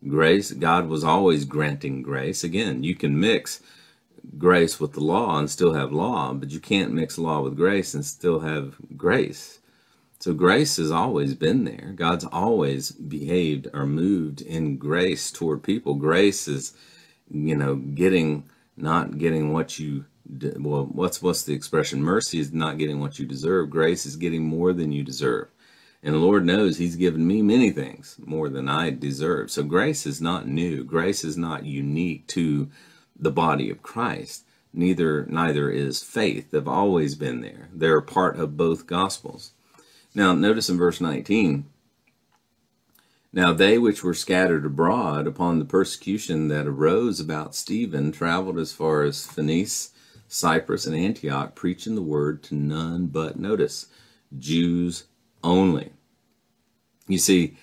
Grace, 0.08 0.51
God 0.51 0.88
was 0.88 1.04
always 1.04 1.46
granting 1.46 2.01
grace. 2.01 2.44
Again, 2.44 2.84
you 2.84 2.96
can 2.96 3.20
mix 3.20 3.62
grace 4.38 4.80
with 4.80 4.94
the 4.94 5.04
law 5.04 5.38
and 5.38 5.50
still 5.50 5.74
have 5.74 5.92
law, 5.92 6.34
but 6.34 6.51
you 6.51 6.60
can't 6.60 6.94
mix 6.94 7.18
law 7.18 7.42
with 7.42 7.56
grace 7.56 7.94
and 7.94 8.06
still 8.06 8.39
have 8.39 8.75
grace. 8.98 9.60
So 10.19 10.34
grace 10.34 10.77
has 10.77 10.91
always 10.91 11.36
been 11.36 11.65
there. 11.65 11.93
God's 11.95 12.25
always 12.25 12.91
behaved 12.91 13.67
or 13.74 13.86
moved 13.86 14.41
in 14.41 14.77
grace 14.77 15.31
toward 15.31 15.62
people. 15.63 15.95
Grace 15.95 16.48
is, 16.48 16.74
you 17.29 17.55
know, 17.55 17.75
getting 17.75 18.50
not 18.77 19.17
getting 19.17 19.53
what 19.53 19.77
you 19.79 20.05
well, 20.57 20.86
what's 20.86 21.22
what's 21.22 21.43
the 21.43 21.53
expression? 21.53 22.01
Mercy 22.01 22.39
is 22.39 22.51
not 22.51 22.77
getting 22.77 23.00
what 23.00 23.19
you 23.19 23.25
deserve. 23.25 23.69
Grace 23.69 24.05
is 24.05 24.15
getting 24.15 24.43
more 24.43 24.74
than 24.74 24.91
you 24.91 25.03
deserve. 25.03 25.50
And 26.01 26.13
the 26.13 26.19
Lord 26.19 26.45
knows 26.45 26.77
He's 26.77 26.95
given 26.95 27.25
me 27.25 27.41
many 27.41 27.72
things 27.72 28.15
more 28.24 28.50
than 28.50 28.69
I 28.69 28.91
deserve. 28.91 29.51
So 29.51 29.63
grace 29.63 30.05
is 30.05 30.22
not 30.22 30.48
new. 30.48 30.84
Grace 30.84 31.24
is 31.24 31.38
not 31.38 31.65
unique 31.65 32.27
to 32.27 32.69
the 33.15 33.31
body 33.31 33.69
of 33.69 33.84
Christ. 33.84 34.45
Neither 34.74 35.25
neither 35.27 35.69
is 35.69 36.03
faith. 36.03 36.51
They've 36.51 36.67
always 36.67 37.15
been 37.15 37.41
there. 37.41 37.69
They're 37.74 38.01
part 38.01 38.38
of 38.38 38.57
both 38.57 38.88
gospels. 38.88 39.51
Now, 40.15 40.34
notice 40.34 40.69
in 40.69 40.77
verse 40.77 41.01
19 41.01 41.65
Now 43.34 43.51
they 43.51 43.77
which 43.77 44.01
were 44.01 44.13
scattered 44.13 44.65
abroad 44.65 45.27
upon 45.27 45.60
the 45.60 45.65
persecution 45.65 46.48
that 46.48 46.65
arose 46.65 47.19
about 47.19 47.53
Stephen 47.53 48.13
traveled 48.13 48.57
as 48.57 48.72
far 48.72 49.03
as 49.03 49.27
Phoenice, 49.27 49.91
Cyprus, 50.29 50.88
and 50.88 50.95
Antioch, 50.95 51.53
preaching 51.53 51.95
the 51.95 52.01
word 52.01 52.41
to 52.43 52.55
none 52.55 53.07
but, 53.07 53.38
notice, 53.38 53.88
Jews 54.39 55.03
only. 55.43 55.91
You 57.07 57.17
see, 57.17 57.57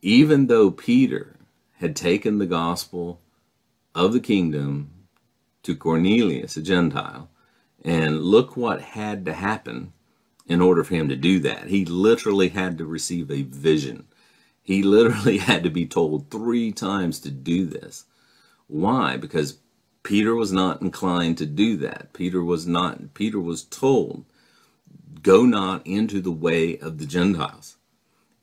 even 0.00 0.46
though 0.46 0.70
Peter 0.70 1.36
had 1.74 1.94
taken 1.94 2.38
the 2.38 2.46
gospel 2.46 3.20
of 3.94 4.14
the 4.14 4.20
kingdom 4.20 4.90
to 5.62 5.76
Cornelius, 5.76 6.56
a 6.56 6.62
Gentile, 6.62 7.28
and 7.84 8.22
look 8.22 8.56
what 8.56 8.80
had 8.80 9.26
to 9.26 9.34
happen 9.34 9.92
in 10.46 10.60
order 10.60 10.84
for 10.84 10.94
him 10.94 11.08
to 11.08 11.16
do 11.16 11.38
that. 11.40 11.68
He 11.68 11.84
literally 11.84 12.48
had 12.48 12.78
to 12.78 12.84
receive 12.84 13.30
a 13.30 13.42
vision. 13.42 14.06
He 14.62 14.82
literally 14.84 15.38
had 15.38 15.62
to 15.64 15.70
be 15.70 15.86
told 15.86 16.30
three 16.30 16.72
times 16.72 17.20
to 17.20 17.30
do 17.30 17.66
this. 17.66 18.04
Why? 18.66 19.16
Because 19.16 19.58
Peter 20.02 20.34
was 20.34 20.52
not 20.52 20.82
inclined 20.82 21.38
to 21.38 21.46
do 21.46 21.76
that. 21.78 22.12
Peter 22.12 22.42
was 22.42 22.66
not, 22.66 23.14
Peter 23.14 23.38
was 23.38 23.64
told, 23.64 24.24
go 25.22 25.44
not 25.44 25.86
into 25.86 26.20
the 26.20 26.32
way 26.32 26.78
of 26.78 26.98
the 26.98 27.06
Gentiles. 27.06 27.76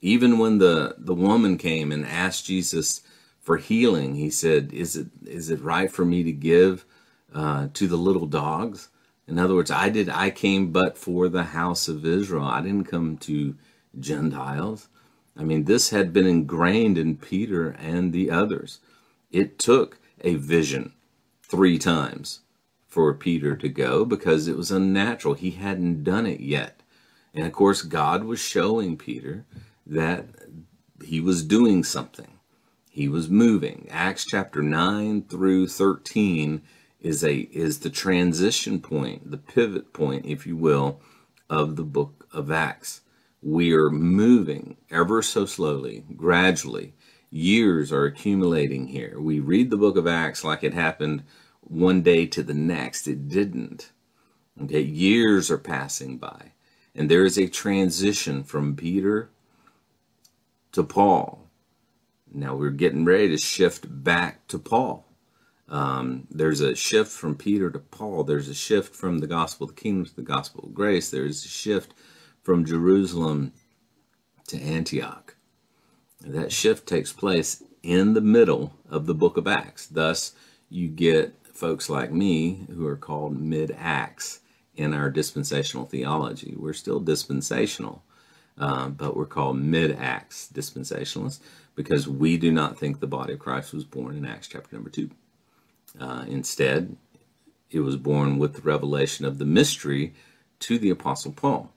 Even 0.01 0.37
when 0.39 0.59
the, 0.59 0.95
the 0.97 1.13
woman 1.13 1.57
came 1.57 1.91
and 1.91 2.05
asked 2.05 2.45
Jesus 2.45 3.01
for 3.41 3.57
healing, 3.57 4.15
he 4.15 4.29
said, 4.29 4.71
is 4.71 4.95
it, 4.95 5.07
is 5.25 5.49
it 5.49 5.61
right 5.61 5.91
for 5.91 6.05
me 6.05 6.23
to 6.23 6.31
give 6.31 6.85
uh, 7.33 7.67
to 7.73 7.87
the 7.87 7.97
little 7.97 8.25
dogs? 8.25 8.87
In 9.29 9.37
other 9.37 9.53
words, 9.53 9.69
I 9.69 9.89
did 9.89 10.09
I 10.09 10.31
came 10.31 10.71
but 10.71 10.97
for 10.97 11.29
the 11.29 11.43
house 11.43 11.87
of 11.87 12.03
Israel. 12.05 12.45
I 12.45 12.61
didn't 12.61 12.89
come 12.89 13.15
to 13.19 13.55
Gentiles. 13.99 14.89
I 15.37 15.43
mean, 15.43 15.65
this 15.65 15.91
had 15.91 16.11
been 16.11 16.25
ingrained 16.25 16.97
in 16.97 17.15
Peter 17.15 17.69
and 17.69 18.11
the 18.11 18.31
others. 18.31 18.79
It 19.31 19.59
took 19.59 19.99
a 20.21 20.35
vision 20.35 20.93
three 21.43 21.77
times 21.77 22.41
for 22.87 23.13
Peter 23.13 23.55
to 23.55 23.69
go 23.69 24.03
because 24.03 24.47
it 24.47 24.57
was 24.57 24.71
unnatural. 24.71 25.35
He 25.35 25.51
hadn't 25.51 26.03
done 26.03 26.25
it 26.25 26.39
yet. 26.39 26.81
And 27.35 27.45
of 27.45 27.53
course, 27.53 27.83
God 27.83 28.23
was 28.23 28.39
showing 28.39 28.97
Peter 28.97 29.45
that 29.85 30.25
he 31.05 31.19
was 31.21 31.43
doing 31.43 31.83
something. 31.83 32.39
He 32.89 33.07
was 33.07 33.29
moving. 33.29 33.87
Acts 33.91 34.25
chapter 34.25 34.63
9 34.63 35.21
through 35.29 35.67
13 35.67 36.63
is 37.01 37.23
a 37.23 37.35
is 37.35 37.79
the 37.79 37.89
transition 37.89 38.79
point, 38.81 39.31
the 39.31 39.37
pivot 39.37 39.93
point, 39.93 40.25
if 40.25 40.45
you 40.45 40.57
will, 40.57 41.01
of 41.49 41.75
the 41.75 41.83
book 41.83 42.27
of 42.31 42.51
Acts. 42.51 43.01
We 43.41 43.73
are 43.73 43.89
moving 43.89 44.77
ever 44.91 45.21
so 45.21 45.45
slowly, 45.45 46.03
gradually. 46.15 46.93
Years 47.31 47.91
are 47.91 48.05
accumulating 48.05 48.87
here. 48.87 49.19
We 49.19 49.39
read 49.39 49.69
the 49.69 49.77
book 49.77 49.95
of 49.95 50.07
Acts 50.07 50.43
like 50.43 50.63
it 50.63 50.73
happened 50.73 51.23
one 51.61 52.01
day 52.01 52.25
to 52.27 52.43
the 52.43 52.53
next. 52.53 53.07
It 53.07 53.29
didn't. 53.29 53.91
Okay, 54.61 54.81
years 54.81 55.49
are 55.49 55.57
passing 55.57 56.17
by. 56.17 56.51
And 56.93 57.09
there 57.09 57.23
is 57.23 57.37
a 57.37 57.47
transition 57.47 58.43
from 58.43 58.75
Peter 58.75 59.29
to 60.73 60.83
Paul. 60.83 61.47
Now 62.31 62.55
we're 62.55 62.71
getting 62.71 63.05
ready 63.05 63.29
to 63.29 63.37
shift 63.37 63.85
back 64.03 64.47
to 64.47 64.59
Paul. 64.59 65.05
Um, 65.69 66.27
there's 66.31 66.61
a 66.61 66.75
shift 66.75 67.11
from 67.11 67.35
Peter 67.35 67.69
to 67.69 67.79
Paul. 67.79 68.23
There's 68.23 68.49
a 68.49 68.55
shift 68.55 68.95
from 68.95 69.19
the 69.19 69.27
gospel 69.27 69.69
of 69.69 69.75
the 69.75 69.81
kingdom 69.81 70.05
to 70.05 70.15
the 70.15 70.21
gospel 70.23 70.63
of 70.63 70.73
grace. 70.73 71.11
There's 71.11 71.45
a 71.45 71.47
shift 71.47 71.93
from 72.41 72.65
Jerusalem 72.65 73.53
to 74.47 74.59
Antioch. 74.59 75.35
That 76.21 76.51
shift 76.51 76.87
takes 76.87 77.13
place 77.13 77.63
in 77.83 78.13
the 78.13 78.21
middle 78.21 78.73
of 78.89 79.05
the 79.05 79.13
book 79.13 79.37
of 79.37 79.47
Acts. 79.47 79.85
Thus, 79.85 80.33
you 80.69 80.87
get 80.87 81.35
folks 81.53 81.89
like 81.89 82.11
me 82.11 82.65
who 82.73 82.87
are 82.87 82.97
called 82.97 83.39
mid 83.39 83.71
Acts 83.77 84.39
in 84.75 84.93
our 84.93 85.09
dispensational 85.09 85.85
theology. 85.85 86.55
We're 86.57 86.73
still 86.73 86.99
dispensational, 86.99 88.03
uh, 88.57 88.89
but 88.89 89.15
we're 89.15 89.25
called 89.25 89.57
mid 89.57 89.91
Acts 89.91 90.49
dispensationalists 90.51 91.39
because 91.75 92.07
we 92.07 92.37
do 92.37 92.51
not 92.51 92.77
think 92.77 92.99
the 92.99 93.07
body 93.07 93.33
of 93.33 93.39
Christ 93.39 93.73
was 93.73 93.85
born 93.85 94.17
in 94.17 94.25
Acts 94.25 94.47
chapter 94.47 94.75
number 94.75 94.89
2. 94.89 95.09
Uh, 95.99 96.25
instead, 96.27 96.95
it 97.69 97.81
was 97.81 97.97
born 97.97 98.37
with 98.37 98.55
the 98.55 98.61
revelation 98.61 99.25
of 99.25 99.37
the 99.37 99.45
mystery 99.45 100.13
to 100.59 100.79
the 100.79 100.89
Apostle 100.89 101.31
Paul. 101.31 101.71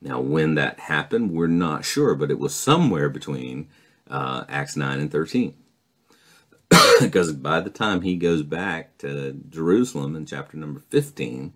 Now, 0.00 0.20
when 0.20 0.54
that 0.56 0.80
happened, 0.80 1.30
we're 1.30 1.46
not 1.46 1.84
sure, 1.84 2.14
but 2.14 2.30
it 2.30 2.38
was 2.38 2.54
somewhere 2.54 3.08
between 3.08 3.68
uh, 4.10 4.44
Acts 4.48 4.76
9 4.76 4.98
and 4.98 5.10
13. 5.10 5.54
because 7.00 7.32
by 7.32 7.60
the 7.60 7.70
time 7.70 8.02
he 8.02 8.16
goes 8.16 8.42
back 8.42 8.96
to 8.98 9.32
Jerusalem 9.48 10.16
in 10.16 10.26
chapter 10.26 10.56
number 10.56 10.80
15, 10.80 11.52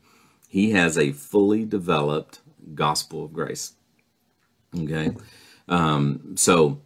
he 0.49 0.71
has 0.73 0.97
a 0.97 1.13
fully 1.13 1.65
developed 1.65 2.41
gospel 2.75 3.25
of 3.25 3.33
grace. 3.33 3.73
Okay? 4.77 5.11
Um, 5.69 6.35
so, 6.37 6.81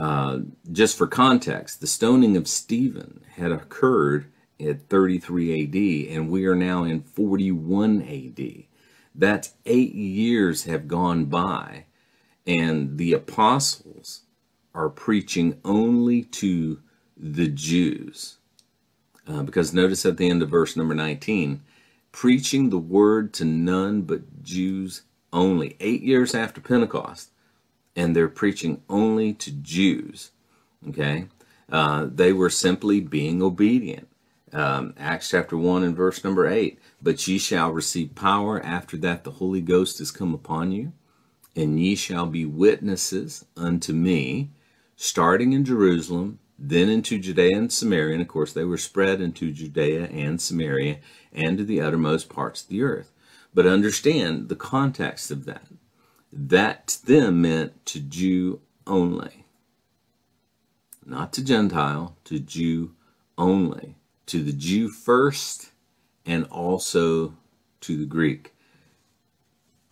uh, 0.00 0.38
just 0.72 0.96
for 0.96 1.06
context, 1.06 1.82
the 1.82 1.86
stoning 1.86 2.34
of 2.34 2.48
Stephen 2.48 3.20
had 3.34 3.52
occurred 3.52 4.32
at 4.58 4.88
33 4.88 6.08
AD, 6.08 6.16
and 6.16 6.30
we 6.30 6.46
are 6.46 6.56
now 6.56 6.84
in 6.84 7.02
41 7.02 8.00
AD. 8.00 8.64
That's 9.14 9.52
eight 9.66 9.94
years 9.94 10.64
have 10.64 10.88
gone 10.88 11.26
by, 11.26 11.84
and 12.46 12.96
the 12.96 13.12
apostles 13.12 14.22
are 14.74 14.88
preaching 14.88 15.60
only 15.66 16.22
to 16.22 16.80
the 17.14 17.48
Jews. 17.48 18.38
Uh, 19.28 19.42
because 19.42 19.74
notice 19.74 20.06
at 20.06 20.16
the 20.16 20.30
end 20.30 20.42
of 20.42 20.48
verse 20.48 20.78
number 20.78 20.94
19, 20.94 21.60
preaching 22.10 22.70
the 22.70 22.78
word 22.78 23.34
to 23.34 23.44
none 23.44 24.00
but 24.00 24.42
Jews 24.42 25.02
only. 25.30 25.76
Eight 25.78 26.00
years 26.00 26.34
after 26.34 26.62
Pentecost, 26.62 27.32
and 28.00 28.16
they're 28.16 28.28
preaching 28.28 28.80
only 28.88 29.34
to 29.34 29.52
Jews. 29.52 30.30
Okay? 30.88 31.26
Uh, 31.70 32.08
they 32.10 32.32
were 32.32 32.48
simply 32.48 32.98
being 32.98 33.42
obedient. 33.42 34.08
Um, 34.54 34.94
Acts 34.98 35.28
chapter 35.28 35.56
1 35.56 35.84
and 35.84 35.94
verse 35.94 36.24
number 36.24 36.48
8. 36.48 36.78
But 37.02 37.28
ye 37.28 37.36
shall 37.36 37.70
receive 37.72 38.14
power 38.14 38.58
after 38.62 38.96
that 38.98 39.24
the 39.24 39.32
Holy 39.32 39.60
Ghost 39.60 40.00
is 40.00 40.10
come 40.10 40.32
upon 40.32 40.72
you, 40.72 40.92
and 41.54 41.78
ye 41.78 41.94
shall 41.94 42.24
be 42.24 42.46
witnesses 42.46 43.44
unto 43.54 43.92
me, 43.92 44.50
starting 44.96 45.52
in 45.52 45.66
Jerusalem, 45.66 46.38
then 46.58 46.88
into 46.88 47.18
Judea 47.18 47.54
and 47.54 47.70
Samaria. 47.70 48.14
And 48.14 48.22
of 48.22 48.28
course, 48.28 48.54
they 48.54 48.64
were 48.64 48.78
spread 48.78 49.20
into 49.20 49.52
Judea 49.52 50.06
and 50.06 50.40
Samaria 50.40 51.00
and 51.34 51.58
to 51.58 51.64
the 51.64 51.82
uttermost 51.82 52.30
parts 52.30 52.62
of 52.62 52.68
the 52.68 52.82
earth. 52.82 53.12
But 53.52 53.66
understand 53.66 54.48
the 54.48 54.56
context 54.56 55.30
of 55.30 55.44
that. 55.44 55.66
That 56.32 56.88
to 56.88 57.06
them 57.06 57.42
meant 57.42 57.84
to 57.86 58.00
Jew 58.00 58.60
only. 58.86 59.46
Not 61.04 61.32
to 61.34 61.44
Gentile, 61.44 62.16
to 62.24 62.38
Jew 62.38 62.94
only. 63.36 63.96
To 64.26 64.42
the 64.42 64.52
Jew 64.52 64.88
first 64.88 65.70
and 66.24 66.44
also 66.44 67.34
to 67.80 67.96
the 67.96 68.06
Greek. 68.06 68.54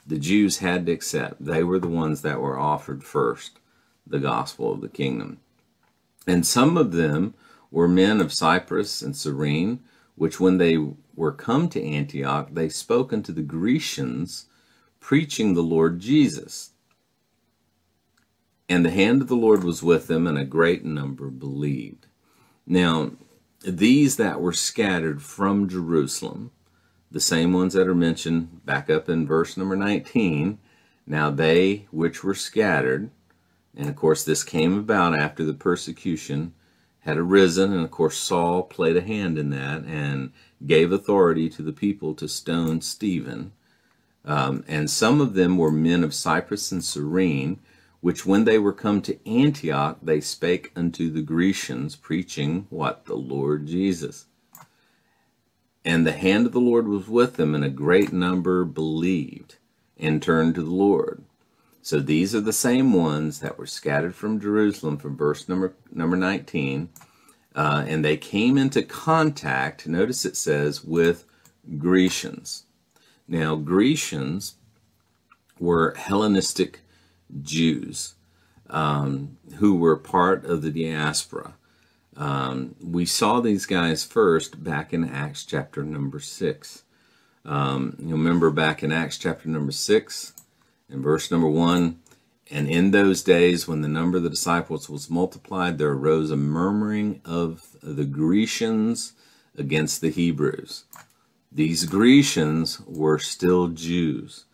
The 0.07 0.19
Jews 0.19 0.59
had 0.59 0.87
to 0.87 0.93
accept. 0.93 1.45
They 1.45 1.65
were 1.65 1.79
the 1.79 1.89
ones 1.89 2.23
that 2.23 2.41
were 2.41 2.59
offered 2.59 3.03
first 3.03 3.59
the 4.07 4.19
gospel 4.19 4.73
of 4.73 4.81
the 4.81 4.89
kingdom. 4.89 5.39
And 6.27 6.47
some 6.47 6.77
of 6.77 6.93
them 6.93 7.35
were 7.71 7.89
men 7.89 8.21
of 8.21 8.33
Cyprus 8.33 9.03
and 9.03 9.17
Cyrene, 9.17 9.81
which 10.15 10.41
when 10.41 10.59
they 10.59 10.79
were 11.15 11.33
come 11.33 11.69
to 11.71 11.83
Antioch, 11.83 12.49
they 12.53 12.69
spoke 12.69 13.13
unto 13.13 13.33
the 13.33 13.43
Grecians, 13.43 14.47
preaching 15.01 15.55
the 15.55 15.63
Lord 15.63 16.01
Jesus. 16.01 16.71
And 18.69 18.85
the 18.85 18.91
hand 18.91 19.23
of 19.23 19.29
the 19.29 19.37
Lord 19.37 19.65
was 19.65 19.83
with 19.83 20.07
them, 20.07 20.27
and 20.27 20.37
a 20.37 20.45
great 20.45 20.85
number 20.85 21.29
believed. 21.29 22.07
Now, 22.67 23.13
these 23.65 24.17
that 24.17 24.41
were 24.41 24.53
scattered 24.53 25.23
from 25.23 25.69
Jerusalem, 25.69 26.51
the 27.11 27.21
same 27.21 27.53
ones 27.53 27.73
that 27.75 27.89
are 27.89 27.95
mentioned 27.95 28.65
back 28.67 28.91
up 28.91 29.09
in 29.09 29.27
verse 29.27 29.57
number 29.57 29.75
19, 29.75 30.59
now 31.07 31.31
they 31.31 31.87
which 31.91 32.23
were 32.23 32.35
scattered, 32.35 33.11
and 33.75 33.89
of 33.89 33.97
course 33.97 34.25
this 34.25 34.45
came 34.45 34.77
about 34.77 35.19
after 35.19 35.45
the 35.45 35.55
persecution 35.55 36.53
had 37.01 37.17
arisen, 37.17 37.73
and 37.73 37.83
of 37.83 37.91
course 37.91 38.19
Saul 38.19 38.63
played 38.63 38.97
a 38.97 39.01
hand 39.01 39.39
in 39.39 39.49
that 39.51 39.85
and 39.85 40.33
gave 40.67 40.93
authority 40.93 41.49
to 41.49 41.63
the 41.63 41.73
people 41.73 42.13
to 42.15 42.29
stone 42.29 42.83
Stephen. 42.83 43.53
Um, 44.29 44.63
and 44.69 44.91
some 44.91 45.23
of 45.23 45.33
them 45.33 45.57
were 45.57 45.73
men 45.73 46.05
of 46.05 46.13
Cyprus 46.13 46.71
and 46.71 46.85
Cyrene, 46.85 47.61
which 48.03 48.27
when 48.27 48.45
they 48.45 48.59
were 48.59 48.75
come 48.75 49.01
to 49.03 49.19
Antioch, 49.27 49.97
they 50.03 50.21
spake 50.21 50.71
unto 50.77 51.11
the 51.11 51.23
Grecians, 51.23 51.97
preaching 51.97 52.67
what? 52.69 53.07
The 53.07 53.17
Lord 53.17 53.67
Jesus. 53.67 54.27
And 55.83 56.07
the 56.07 56.13
hand 56.13 56.45
of 56.45 56.53
the 56.53 56.61
Lord 56.61 56.87
was 56.87 57.09
with 57.09 57.37
them, 57.37 57.55
and 57.55 57.65
a 57.65 57.71
great 57.71 58.13
number 58.13 58.67
believed 58.67 59.57
and 59.99 60.23
turned 60.23 60.57
to 60.57 60.63
the 60.63 60.71
Lord. 60.71 61.25
So 61.81 61.99
these 61.99 62.35
are 62.35 62.43
the 62.43 62.53
same 62.53 62.93
ones 62.93 63.41
that 63.41 63.57
were 63.59 63.67
scattered 63.67 64.15
from 64.15 64.41
Jerusalem 64.41 64.99
from 64.99 65.17
verse 65.17 65.49
number 65.49 65.73
number 65.91 66.19
19. 66.19 66.91
Uh, 67.55 67.85
and 67.89 68.05
they 68.05 68.19
came 68.19 68.59
into 68.59 68.83
contact, 68.83 69.87
notice 69.89 70.27
it 70.27 70.37
says, 70.37 70.85
with 70.85 71.25
Grecians. 71.79 72.65
Now, 73.29 73.57
Grecians 73.57 74.55
were 75.61 75.95
Hellenistic 75.97 76.81
Jews 77.43 78.15
um, 78.71 79.37
who 79.57 79.77
were 79.77 79.97
part 79.97 80.45
of 80.45 80.63
the 80.63 80.71
diaspora. 80.71 81.55
Um, 82.17 82.75
we 82.83 83.05
saw 83.05 83.41
these 83.41 83.67
guys 83.67 84.05
first 84.05 84.65
back 84.65 84.93
in 84.93 85.09
Acts 85.09 85.45
chapter 85.45 85.83
number 85.85 86.19
6. 86.19 86.83
Um, 87.45 87.97
you 88.01 88.13
remember 88.13 88.51
back 88.51 88.83
in 88.83 88.91
Acts 88.93 89.19
chapter 89.19 89.49
number 89.49 89.73
6, 89.73 90.33
in 90.91 91.03
verse 91.03 91.31
number 91.31 91.49
1, 91.49 91.99
and 92.51 92.69
in 92.69 92.91
those 92.91 93.23
days 93.23 93.69
when 93.69 93.83
the 93.83 93.89
number 93.89 94.17
of 94.17 94.23
the 94.23 94.31
disciples 94.31 94.89
was 94.89 95.11
multiplied, 95.11 95.79
there 95.79 95.93
arose 95.93 96.31
a 96.31 96.37
murmuring 96.37 97.21
of 97.25 97.77
the 97.83 98.05
Grecians 98.05 99.13
against 99.57 100.01
the 100.01 100.11
Hebrews. 100.11 100.85
These 101.51 101.87
Grecians 101.87 102.81
were 102.87 103.19
still 103.19 103.69
Jews. 103.69 104.45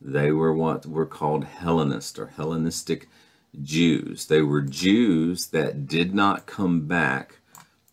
They 0.00 0.30
were 0.30 0.52
what 0.52 0.84
were 0.84 1.06
called 1.06 1.44
Hellenist 1.44 2.18
or 2.18 2.26
Hellenistic 2.26 3.08
Jews. 3.62 4.26
They 4.26 4.42
were 4.42 4.60
Jews 4.60 5.46
that 5.48 5.86
did 5.86 6.14
not 6.14 6.46
come 6.46 6.86
back 6.86 7.38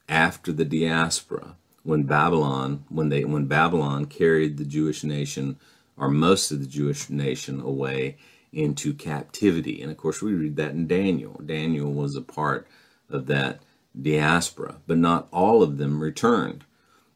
after 0.10 0.52
the 0.52 0.66
diaspora 0.66 1.56
when 1.84 2.04
Babylon 2.04 2.84
when 2.90 3.10
they 3.10 3.24
when 3.24 3.46
Babylon 3.46 4.06
carried 4.06 4.58
the 4.58 4.66
Jewish 4.66 5.04
nation 5.04 5.58
or 5.96 6.10
most 6.10 6.52
of 6.52 6.60
the 6.60 6.68
Jewish 6.68 7.10
nation 7.10 7.62
away 7.62 8.18
into 8.52 8.94
captivity. 8.94 9.82
And 9.82 9.92
of 9.92 9.98
course 9.98 10.22
we 10.22 10.34
read 10.34 10.58
that 10.58 10.72
in 10.72 10.88
Daniel. 10.88 11.42
Daniel 11.46 11.94
was 11.94 12.16
a 12.18 12.22
part 12.22 12.68
of 13.10 13.28
that 13.28 13.62
diaspora, 14.00 14.78
but 14.88 14.98
not 14.98 15.30
all 15.32 15.64
of 15.64 15.78
them 15.78 16.02
returned. 16.02 16.66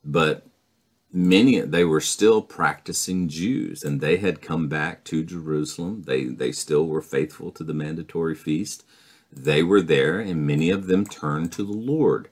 But 0.03 0.47
many 1.15 1.61
they 1.61 1.85
were 1.85 2.01
still 2.01 2.41
practicing 2.41 3.29
Jews 3.29 3.83
and 3.83 4.01
they 4.01 4.17
had 4.17 4.41
come 4.41 4.67
back 4.67 5.05
to 5.05 5.23
Jerusalem. 5.23 6.03
They 6.05 6.25
they 6.25 6.51
still 6.51 6.85
were 6.85 7.01
faithful 7.01 7.51
to 7.51 7.63
the 7.63 7.73
mandatory 7.73 8.35
feast. 8.35 8.83
They 9.31 9.63
were 9.63 9.81
there 9.81 10.19
and 10.19 10.45
many 10.45 10.69
of 10.69 10.87
them 10.87 11.05
turned 11.05 11.53
to 11.53 11.63
the 11.63 11.71
Lord 11.71 12.27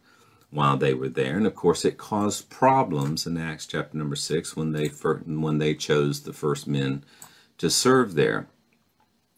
while 0.52 0.78
they 0.78 0.94
were 0.94 1.10
there. 1.10 1.38
And 1.38 1.48
of 1.48 1.56
course 1.56 1.86
it 1.86 1.98
caused 1.98 2.50
problems 2.50 3.26
in 3.26 3.38
Acts 3.38 3.66
chapter 3.66 3.98
number 3.98 4.18
6 4.18 4.56
when 4.58 4.74
they 4.74 4.88
when 4.88 5.60
they 5.60 5.74
chose 5.76 6.22
the 6.22 6.34
first 6.34 6.68
men 6.68 7.06
to 7.60 7.70
serve 7.70 8.16
there. 8.16 8.48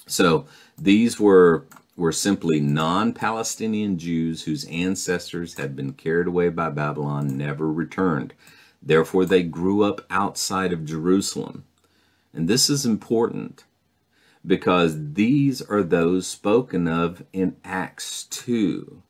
So 0.08 0.48
these 0.76 1.20
were 1.20 1.68
were 1.96 2.12
simply 2.12 2.60
non-Palestinian 2.60 3.98
Jews 3.98 4.44
whose 4.44 4.66
ancestors 4.66 5.58
had 5.58 5.76
been 5.76 5.94
carried 5.94 6.28
away 6.28 6.50
by 6.50 6.70
Babylon 6.70 7.38
never 7.38 7.72
returned. 7.72 8.34
Therefore, 8.86 9.26
they 9.26 9.42
grew 9.42 9.82
up 9.82 10.06
outside 10.12 10.72
of 10.72 10.86
Jerusalem. 10.86 11.66
And 12.34 12.48
this 12.48 12.70
is 12.70 12.86
important 12.86 13.64
because 14.46 15.14
these 15.14 15.62
are 15.64 15.82
those 15.82 16.28
spoken 16.28 16.88
of 16.88 17.24
in 17.34 17.56
Acts 17.64 18.26
2. 18.26 19.02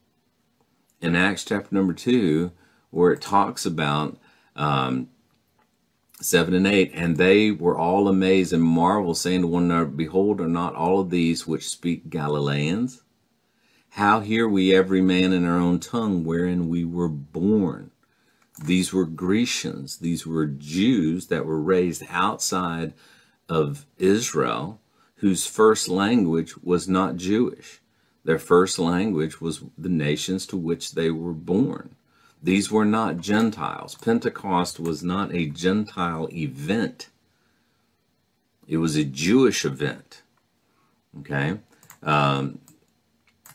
In 1.01 1.15
Acts 1.15 1.43
chapter 1.43 1.75
number 1.75 1.93
2, 1.93 2.51
where 2.91 3.11
it 3.11 3.21
talks 3.21 3.65
about 3.65 4.17
um, 4.55 5.09
7 6.21 6.53
and 6.53 6.65
8, 6.65 6.91
and 6.93 7.17
they 7.17 7.51
were 7.51 7.77
all 7.77 8.07
amazed 8.07 8.53
and 8.53 8.63
marveled, 8.63 9.17
saying 9.17 9.41
to 9.41 9.47
one 9.47 9.63
another, 9.63 9.85
Behold, 9.85 10.39
are 10.39 10.47
not 10.47 10.75
all 10.75 11.01
of 11.01 11.09
these 11.09 11.45
which 11.45 11.67
speak 11.67 12.09
Galileans? 12.09 13.03
How 13.89 14.21
hear 14.21 14.47
we 14.47 14.73
every 14.73 15.01
man 15.01 15.33
in 15.33 15.45
our 15.45 15.59
own 15.59 15.79
tongue 15.79 16.23
wherein 16.23 16.69
we 16.69 16.85
were 16.85 17.09
born? 17.09 17.91
These 18.63 18.93
were 18.93 19.05
Grecians. 19.05 19.97
These 19.97 20.25
were 20.25 20.45
Jews 20.45 21.27
that 21.27 21.45
were 21.45 21.59
raised 21.59 22.03
outside 22.09 22.93
of 23.49 23.85
Israel, 23.97 24.79
whose 25.15 25.45
first 25.45 25.89
language 25.89 26.55
was 26.63 26.87
not 26.87 27.17
Jewish. 27.17 27.81
Their 28.23 28.39
first 28.39 28.79
language 28.79 29.39
was 29.39 29.63
the 29.77 29.89
nations 29.89 30.45
to 30.47 30.57
which 30.57 30.93
they 30.93 31.11
were 31.11 31.33
born. 31.33 31.95
These 32.41 32.71
were 32.71 32.85
not 32.85 33.17
Gentiles. 33.17 33.95
Pentecost 33.95 34.79
was 34.79 35.03
not 35.03 35.33
a 35.33 35.47
Gentile 35.47 36.29
event, 36.31 37.09
it 38.67 38.77
was 38.77 38.95
a 38.95 39.03
Jewish 39.03 39.63
event. 39.63 40.23
Okay? 41.19 41.59
Um, 42.01 42.59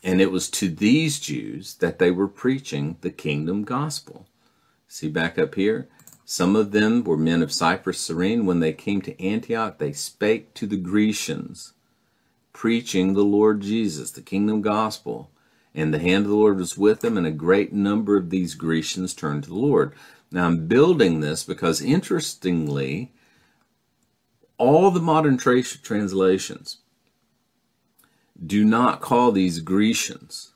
and 0.03 0.21
it 0.21 0.31
was 0.31 0.49
to 0.51 0.69
these 0.69 1.19
Jews 1.19 1.75
that 1.75 1.99
they 1.99 2.11
were 2.11 2.27
preaching 2.27 2.97
the 3.01 3.11
kingdom 3.11 3.63
gospel. 3.63 4.25
See 4.91 5.07
back 5.07 5.39
up 5.39 5.55
here? 5.55 5.87
Some 6.25 6.53
of 6.53 6.71
them 6.71 7.05
were 7.05 7.15
men 7.15 7.41
of 7.41 7.53
Cyprus, 7.53 7.97
Cyrene. 7.97 8.45
When 8.45 8.59
they 8.59 8.73
came 8.73 9.01
to 9.03 9.23
Antioch, 9.23 9.77
they 9.77 9.93
spake 9.93 10.53
to 10.55 10.67
the 10.67 10.75
Grecians, 10.75 11.71
preaching 12.51 13.13
the 13.13 13.23
Lord 13.23 13.61
Jesus, 13.61 14.11
the 14.11 14.21
kingdom 14.21 14.61
gospel. 14.61 15.31
And 15.73 15.93
the 15.93 15.99
hand 15.99 16.25
of 16.25 16.31
the 16.31 16.35
Lord 16.35 16.57
was 16.57 16.77
with 16.77 16.99
them, 16.99 17.17
and 17.17 17.25
a 17.25 17.31
great 17.31 17.71
number 17.71 18.17
of 18.17 18.31
these 18.31 18.53
Grecians 18.53 19.13
turned 19.13 19.45
to 19.45 19.49
the 19.51 19.55
Lord. 19.55 19.93
Now 20.29 20.45
I'm 20.45 20.67
building 20.67 21.21
this 21.21 21.45
because, 21.45 21.81
interestingly, 21.81 23.13
all 24.57 24.91
the 24.91 24.99
modern 24.99 25.37
tra 25.37 25.63
translations 25.63 26.79
do 28.45 28.65
not 28.65 28.99
call 28.99 29.31
these 29.31 29.61
Grecians, 29.61 30.51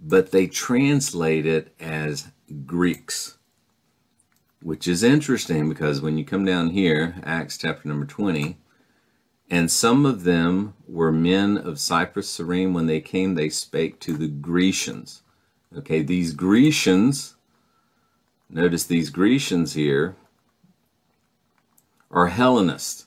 but 0.00 0.30
they 0.30 0.46
translate 0.46 1.44
it 1.44 1.74
as 1.80 2.28
Greeks, 2.66 3.38
which 4.60 4.86
is 4.86 5.02
interesting 5.02 5.68
because 5.68 6.00
when 6.00 6.18
you 6.18 6.24
come 6.24 6.44
down 6.44 6.70
here, 6.70 7.16
Acts 7.24 7.58
chapter 7.58 7.88
number 7.88 8.06
20, 8.06 8.58
and 9.50 9.70
some 9.70 10.06
of 10.06 10.24
them 10.24 10.74
were 10.88 11.12
men 11.12 11.58
of 11.58 11.78
Cyprus, 11.78 12.28
Cyrene. 12.28 12.72
When 12.72 12.86
they 12.86 13.00
came, 13.00 13.34
they 13.34 13.48
spake 13.48 14.00
to 14.00 14.16
the 14.16 14.28
Grecians. 14.28 15.22
Okay, 15.76 16.02
these 16.02 16.32
Grecians, 16.32 17.36
notice 18.48 18.84
these 18.84 19.10
Grecians 19.10 19.74
here, 19.74 20.16
are 22.10 22.28
Hellenists. 22.28 23.06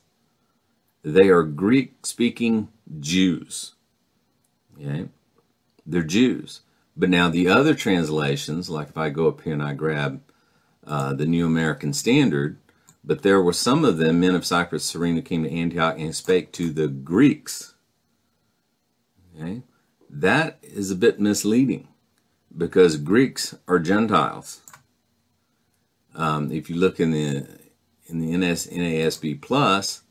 They 1.03 1.29
are 1.29 1.43
Greek 1.43 2.05
speaking 2.05 2.69
Jews. 2.99 3.73
Okay? 4.79 5.09
they're 5.85 6.03
Jews. 6.03 6.61
But 6.97 7.09
now 7.09 7.29
the 7.29 7.47
other 7.47 7.73
translations, 7.73 8.69
like 8.69 8.89
if 8.89 8.97
I 8.97 9.09
go 9.09 9.27
up 9.27 9.41
here 9.41 9.53
and 9.53 9.63
I 9.63 9.73
grab 9.73 10.21
uh, 10.85 11.13
the 11.13 11.25
New 11.25 11.45
American 11.45 11.93
Standard, 11.93 12.57
but 13.03 13.21
there 13.21 13.41
were 13.41 13.53
some 13.53 13.85
of 13.85 13.97
them, 13.97 14.19
men 14.19 14.33
of 14.33 14.45
Cyprus, 14.45 14.85
Cyrene, 14.85 15.15
who 15.15 15.21
came 15.21 15.43
to 15.43 15.51
Antioch 15.51 15.95
and 15.99 16.15
spake 16.15 16.51
to 16.53 16.71
the 16.71 16.87
Greeks. 16.87 17.75
Okay, 19.37 19.63
that 20.09 20.57
is 20.61 20.89
a 20.89 20.95
bit 20.95 21.19
misleading 21.19 21.89
because 22.55 22.97
Greeks 22.97 23.55
are 23.67 23.79
Gentiles. 23.79 24.61
Um, 26.15 26.51
if 26.51 26.69
you 26.69 26.77
look 26.77 26.99
in 26.99 27.11
the 27.11 27.47
in 28.07 28.19
the 28.19 28.31
NASB 28.31 29.41
plus, 29.41 30.03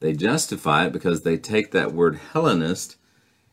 they 0.00 0.12
justify 0.12 0.86
it 0.86 0.92
because 0.92 1.22
they 1.22 1.36
take 1.36 1.70
that 1.70 1.92
word 1.92 2.20
Hellenist 2.32 2.96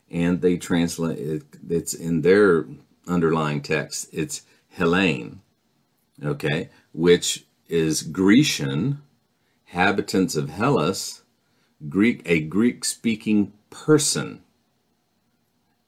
and 0.10 0.42
they 0.42 0.58
translate 0.58 1.20
it. 1.20 1.44
It's 1.70 1.94
in 1.94 2.22
their 2.22 2.66
underlying 3.08 3.62
text. 3.62 4.10
It's 4.12 4.44
Hellene, 4.78 5.38
okay, 6.24 6.70
which 6.94 7.46
is 7.68 8.04
Grecian, 8.04 9.02
habitants 9.66 10.36
of 10.36 10.50
Hellas, 10.50 11.24
Greek, 11.90 12.22
a 12.26 12.40
Greek-speaking 12.40 13.52
person. 13.70 14.42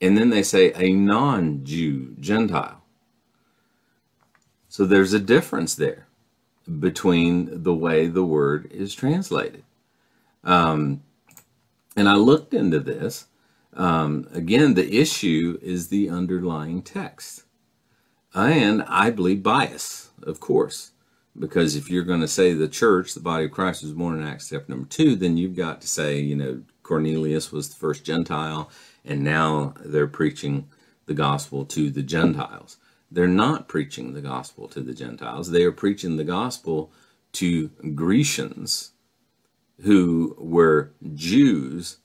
And 0.01 0.17
then 0.17 0.29
they 0.29 0.43
say 0.43 0.73
a 0.75 0.91
non-Jew, 0.91 2.15
Gentile. 2.19 2.81
So 4.67 4.85
there's 4.85 5.13
a 5.13 5.19
difference 5.19 5.73
there 5.75 6.07
between 6.79 7.63
the 7.63 7.73
way 7.73 8.07
the 8.07 8.25
word 8.25 8.69
is 8.71 8.93
translated. 8.93 9.63
Um, 10.43 11.01
and 11.95 12.09
I 12.09 12.15
looked 12.15 12.53
into 12.53 12.79
this. 12.79 13.26
Um, 13.77 14.27
again, 14.33 14.73
the 14.73 14.99
issue 14.99 15.59
is 15.61 15.87
the 15.87 16.09
underlying 16.09 16.81
text. 16.81 17.43
And 18.33 18.83
I 18.83 19.11
believe 19.11 19.43
bias, 19.43 20.09
of 20.23 20.39
course. 20.39 20.91
Because 21.37 21.75
if 21.75 21.89
you're 21.89 22.03
going 22.03 22.21
to 22.21 22.27
say 22.27 22.53
the 22.53 22.67
church, 22.67 23.13
the 23.13 23.19
body 23.19 23.45
of 23.45 23.51
Christ 23.51 23.83
was 23.83 23.93
born 23.93 24.19
in 24.19 24.27
Acts 24.27 24.49
chapter 24.49 24.71
number 24.71 24.87
two, 24.87 25.15
then 25.15 25.37
you've 25.37 25.55
got 25.55 25.79
to 25.81 25.87
say, 25.87 26.19
you 26.19 26.35
know, 26.35 26.63
Cornelius 26.81 27.51
was 27.51 27.69
the 27.69 27.75
first 27.75 28.03
Gentile, 28.03 28.71
and 29.05 29.23
now 29.23 29.75
they're 29.85 30.07
preaching 30.07 30.67
the 31.05 31.13
gospel 31.13 31.63
to 31.65 31.91
the 31.91 32.01
Gentiles. 32.01 32.77
They're 33.11 33.27
not 33.27 33.67
preaching 33.67 34.13
the 34.13 34.21
gospel 34.21 34.67
to 34.69 34.81
the 34.81 34.93
Gentiles. 34.93 35.51
They 35.51 35.63
are 35.63 35.71
preaching 35.71 36.17
the 36.17 36.23
gospel 36.23 36.91
to 37.33 37.69
Grecians 37.93 38.91
who 39.83 40.35
were 40.39 40.93
Jews 41.13 41.97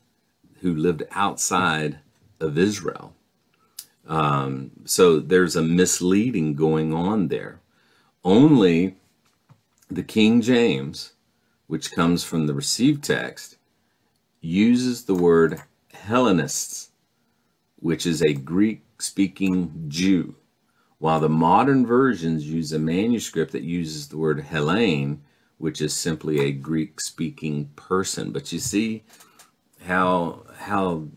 who 0.63 0.75
lived 0.75 1.03
outside 1.11 1.99
of 2.41 2.57
Israel. 2.57 3.15
Um, 4.07 4.71
so 4.85 5.21
there's 5.21 5.57
a 5.57 5.63
misleading 5.63 6.55
going 6.55 6.93
on 6.93 7.29
there. 7.29 7.61
Only 8.25 8.97
the 9.91 10.03
King 10.03 10.41
James, 10.41 11.13
which 11.67 11.93
comes 11.93 12.25
from 12.25 12.47
the 12.47 12.55
received 12.55 13.05
text, 13.05 13.57
uses 14.41 15.05
the 15.05 15.15
word 15.15 15.63
Hellenists, 15.93 16.91
which 17.77 18.07
is 18.07 18.23
a 18.23 18.33
Greek 18.33 18.83
speaking 18.99 19.87
Jew, 19.89 20.37
while 20.99 21.21
the 21.21 21.29
modern 21.29 21.85
versions 21.85 22.49
use 22.49 22.73
a 22.73 22.79
manuscript 22.79 23.53
that 23.53 23.63
uses 23.63 24.09
the 24.09 24.19
word 24.19 24.45
Hellene, 24.45 25.19
which 25.59 25.81
is 25.81 25.93
simply 25.93 26.41
a 26.41 26.53
Greek 26.53 27.01
speaking 27.01 27.71
person. 27.77 28.33
But 28.33 28.53
you 28.53 28.59
see 28.59 29.05
how 29.87 30.45
how 30.57 31.09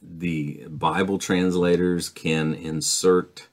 the 0.00 0.64
Bible 0.68 1.18
translators 1.18 2.08
can 2.08 2.54
insert 2.54 3.48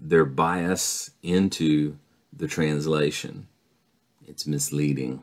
their 0.00 0.24
bias 0.24 1.10
into 1.22 1.98
the 2.32 2.46
translation 2.46 3.48
it's 4.28 4.46
misleading. 4.46 5.22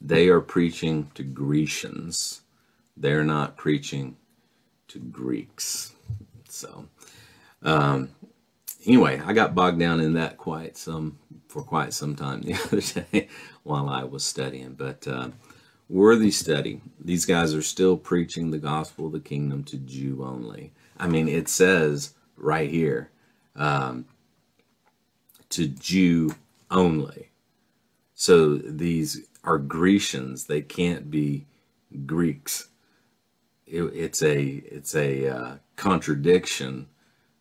They 0.00 0.28
are 0.28 0.40
preaching 0.40 1.10
to 1.14 1.22
Grecians. 1.22 2.42
They're 2.96 3.24
not 3.24 3.56
preaching 3.56 4.16
to 4.88 4.98
Greeks. 4.98 5.92
So, 6.48 6.86
um, 7.62 8.10
anyway, 8.84 9.20
I 9.24 9.32
got 9.32 9.54
bogged 9.54 9.80
down 9.80 10.00
in 10.00 10.12
that 10.14 10.36
quite 10.36 10.76
some 10.76 11.18
for 11.48 11.62
quite 11.62 11.92
some 11.94 12.14
time 12.14 12.42
the 12.42 12.54
other 12.64 12.80
day 12.80 13.28
while 13.62 13.88
I 13.88 14.04
was 14.04 14.24
studying. 14.24 14.74
But 14.74 15.08
uh, 15.08 15.30
worthy 15.90 16.30
study. 16.30 16.80
These 17.00 17.26
guys 17.26 17.52
are 17.52 17.62
still 17.62 17.96
preaching 17.96 18.50
the 18.50 18.58
gospel 18.58 19.06
of 19.06 19.12
the 19.12 19.20
kingdom 19.20 19.64
to 19.64 19.76
Jew 19.76 20.24
only. 20.24 20.72
I 20.96 21.08
mean, 21.08 21.28
it 21.28 21.48
says 21.48 22.14
right 22.36 22.70
here 22.70 23.10
um, 23.56 24.06
to 25.50 25.66
Jew 25.66 26.34
only. 26.70 27.30
So 28.14 28.56
these 28.56 29.26
are 29.42 29.58
Grecians. 29.58 30.44
They 30.44 30.62
can't 30.62 31.10
be 31.10 31.46
Greeks. 32.06 32.68
It, 33.66 33.82
it's 33.82 34.22
a 34.22 34.42
it's 34.42 34.94
a 34.94 35.28
uh, 35.28 35.54
contradiction 35.76 36.86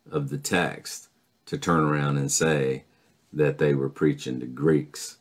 of 0.09 0.29
the 0.29 0.37
text 0.37 1.09
to 1.45 1.57
turn 1.57 1.81
around 1.81 2.17
and 2.17 2.31
say 2.31 2.85
that 3.31 3.59
they 3.59 3.75
were 3.75 3.89
preaching 3.89 4.39
to 4.39 4.47
Greeks. 4.47 5.17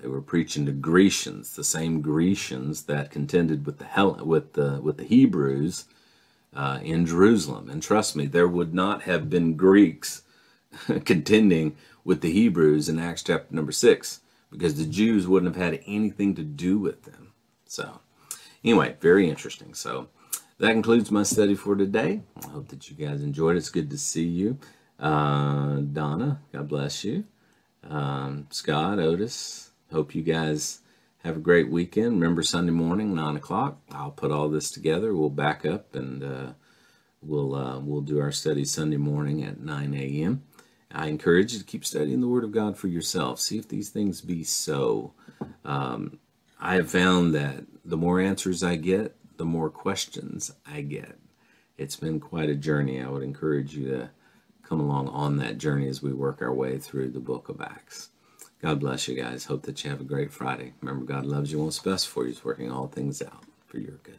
They 0.00 0.08
were 0.08 0.20
preaching 0.22 0.66
to 0.66 0.72
Grecians, 0.72 1.56
the 1.56 1.64
same 1.64 2.00
Grecians 2.00 2.84
that 2.84 3.10
contended 3.10 3.66
with 3.66 3.78
the 3.78 4.24
with 4.24 4.54
the 4.54 4.80
with 4.82 4.98
the 4.98 5.04
Hebrews 5.04 5.86
uh, 6.54 6.80
in 6.82 7.06
Jerusalem. 7.06 7.68
And 7.70 7.82
trust 7.82 8.16
me, 8.16 8.26
there 8.26 8.48
would 8.48 8.74
not 8.74 9.02
have 9.02 9.30
been 9.30 9.56
Greeks 9.56 10.22
contending 11.04 11.76
with 12.04 12.20
the 12.20 12.32
Hebrews 12.32 12.88
in 12.88 12.98
Acts 12.98 13.22
chapter 13.22 13.54
number 13.54 13.72
six 13.72 14.20
because 14.50 14.76
the 14.76 14.86
Jews 14.86 15.26
wouldn't 15.26 15.54
have 15.54 15.62
had 15.62 15.82
anything 15.86 16.34
to 16.36 16.42
do 16.42 16.78
with 16.78 17.04
them. 17.04 17.32
So, 17.66 18.00
anyway, 18.64 18.96
very 19.00 19.28
interesting. 19.28 19.74
So, 19.74 20.08
that 20.58 20.72
concludes 20.72 21.10
my 21.10 21.22
study 21.22 21.54
for 21.54 21.76
today. 21.76 22.22
I 22.44 22.48
hope 22.48 22.68
that 22.68 22.90
you 22.90 22.96
guys 22.96 23.22
enjoyed 23.22 23.56
it. 23.56 23.58
It's 23.58 23.70
good 23.70 23.90
to 23.90 23.98
see 23.98 24.24
you. 24.24 24.58
Uh, 24.98 25.76
Donna, 25.76 26.40
God 26.52 26.68
bless 26.68 27.04
you. 27.04 27.24
Um, 27.88 28.46
Scott, 28.50 28.98
Otis, 28.98 29.67
hope 29.92 30.14
you 30.14 30.22
guys 30.22 30.80
have 31.24 31.36
a 31.36 31.40
great 31.40 31.70
weekend. 31.70 32.20
Remember 32.20 32.42
Sunday 32.42 32.72
morning, 32.72 33.14
9 33.14 33.36
o'clock. 33.36 33.80
I'll 33.90 34.10
put 34.10 34.30
all 34.30 34.48
this 34.48 34.70
together. 34.70 35.14
We'll 35.14 35.30
back 35.30 35.66
up 35.66 35.94
and 35.94 36.22
uh, 36.22 36.52
we'll, 37.22 37.54
uh, 37.54 37.78
we'll 37.80 38.02
do 38.02 38.20
our 38.20 38.32
study 38.32 38.64
Sunday 38.64 38.96
morning 38.96 39.42
at 39.42 39.60
9 39.60 39.94
a.m. 39.94 40.42
I 40.90 41.08
encourage 41.08 41.52
you 41.52 41.58
to 41.58 41.64
keep 41.64 41.84
studying 41.84 42.20
the 42.20 42.28
Word 42.28 42.44
of 42.44 42.52
God 42.52 42.76
for 42.76 42.88
yourself. 42.88 43.40
See 43.40 43.58
if 43.58 43.68
these 43.68 43.90
things 43.90 44.20
be 44.20 44.44
so. 44.44 45.12
Um, 45.64 46.18
I 46.60 46.74
have 46.74 46.90
found 46.90 47.34
that 47.34 47.64
the 47.84 47.96
more 47.96 48.20
answers 48.20 48.62
I 48.62 48.76
get, 48.76 49.14
the 49.36 49.44
more 49.44 49.70
questions 49.70 50.52
I 50.66 50.80
get. 50.80 51.18
It's 51.76 51.96
been 51.96 52.20
quite 52.20 52.48
a 52.48 52.54
journey. 52.54 53.02
I 53.02 53.08
would 53.08 53.22
encourage 53.22 53.74
you 53.74 53.88
to 53.88 54.10
come 54.62 54.80
along 54.80 55.08
on 55.08 55.36
that 55.36 55.58
journey 55.58 55.88
as 55.88 56.02
we 56.02 56.12
work 56.12 56.42
our 56.42 56.52
way 56.52 56.78
through 56.78 57.10
the 57.10 57.20
book 57.20 57.48
of 57.48 57.60
Acts. 57.60 58.10
God 58.60 58.80
bless 58.80 59.06
you 59.08 59.14
guys. 59.14 59.46
Hope 59.46 59.62
that 59.62 59.84
you 59.84 59.90
have 59.90 60.00
a 60.00 60.04
great 60.04 60.32
Friday. 60.32 60.74
Remember, 60.80 61.04
God 61.04 61.26
loves 61.26 61.52
you, 61.52 61.60
wants 61.60 61.78
best 61.78 62.08
for 62.08 62.24
you. 62.24 62.30
He's 62.30 62.44
working 62.44 62.70
all 62.72 62.88
things 62.88 63.22
out 63.22 63.44
for 63.66 63.78
your 63.78 63.98
good. 64.02 64.18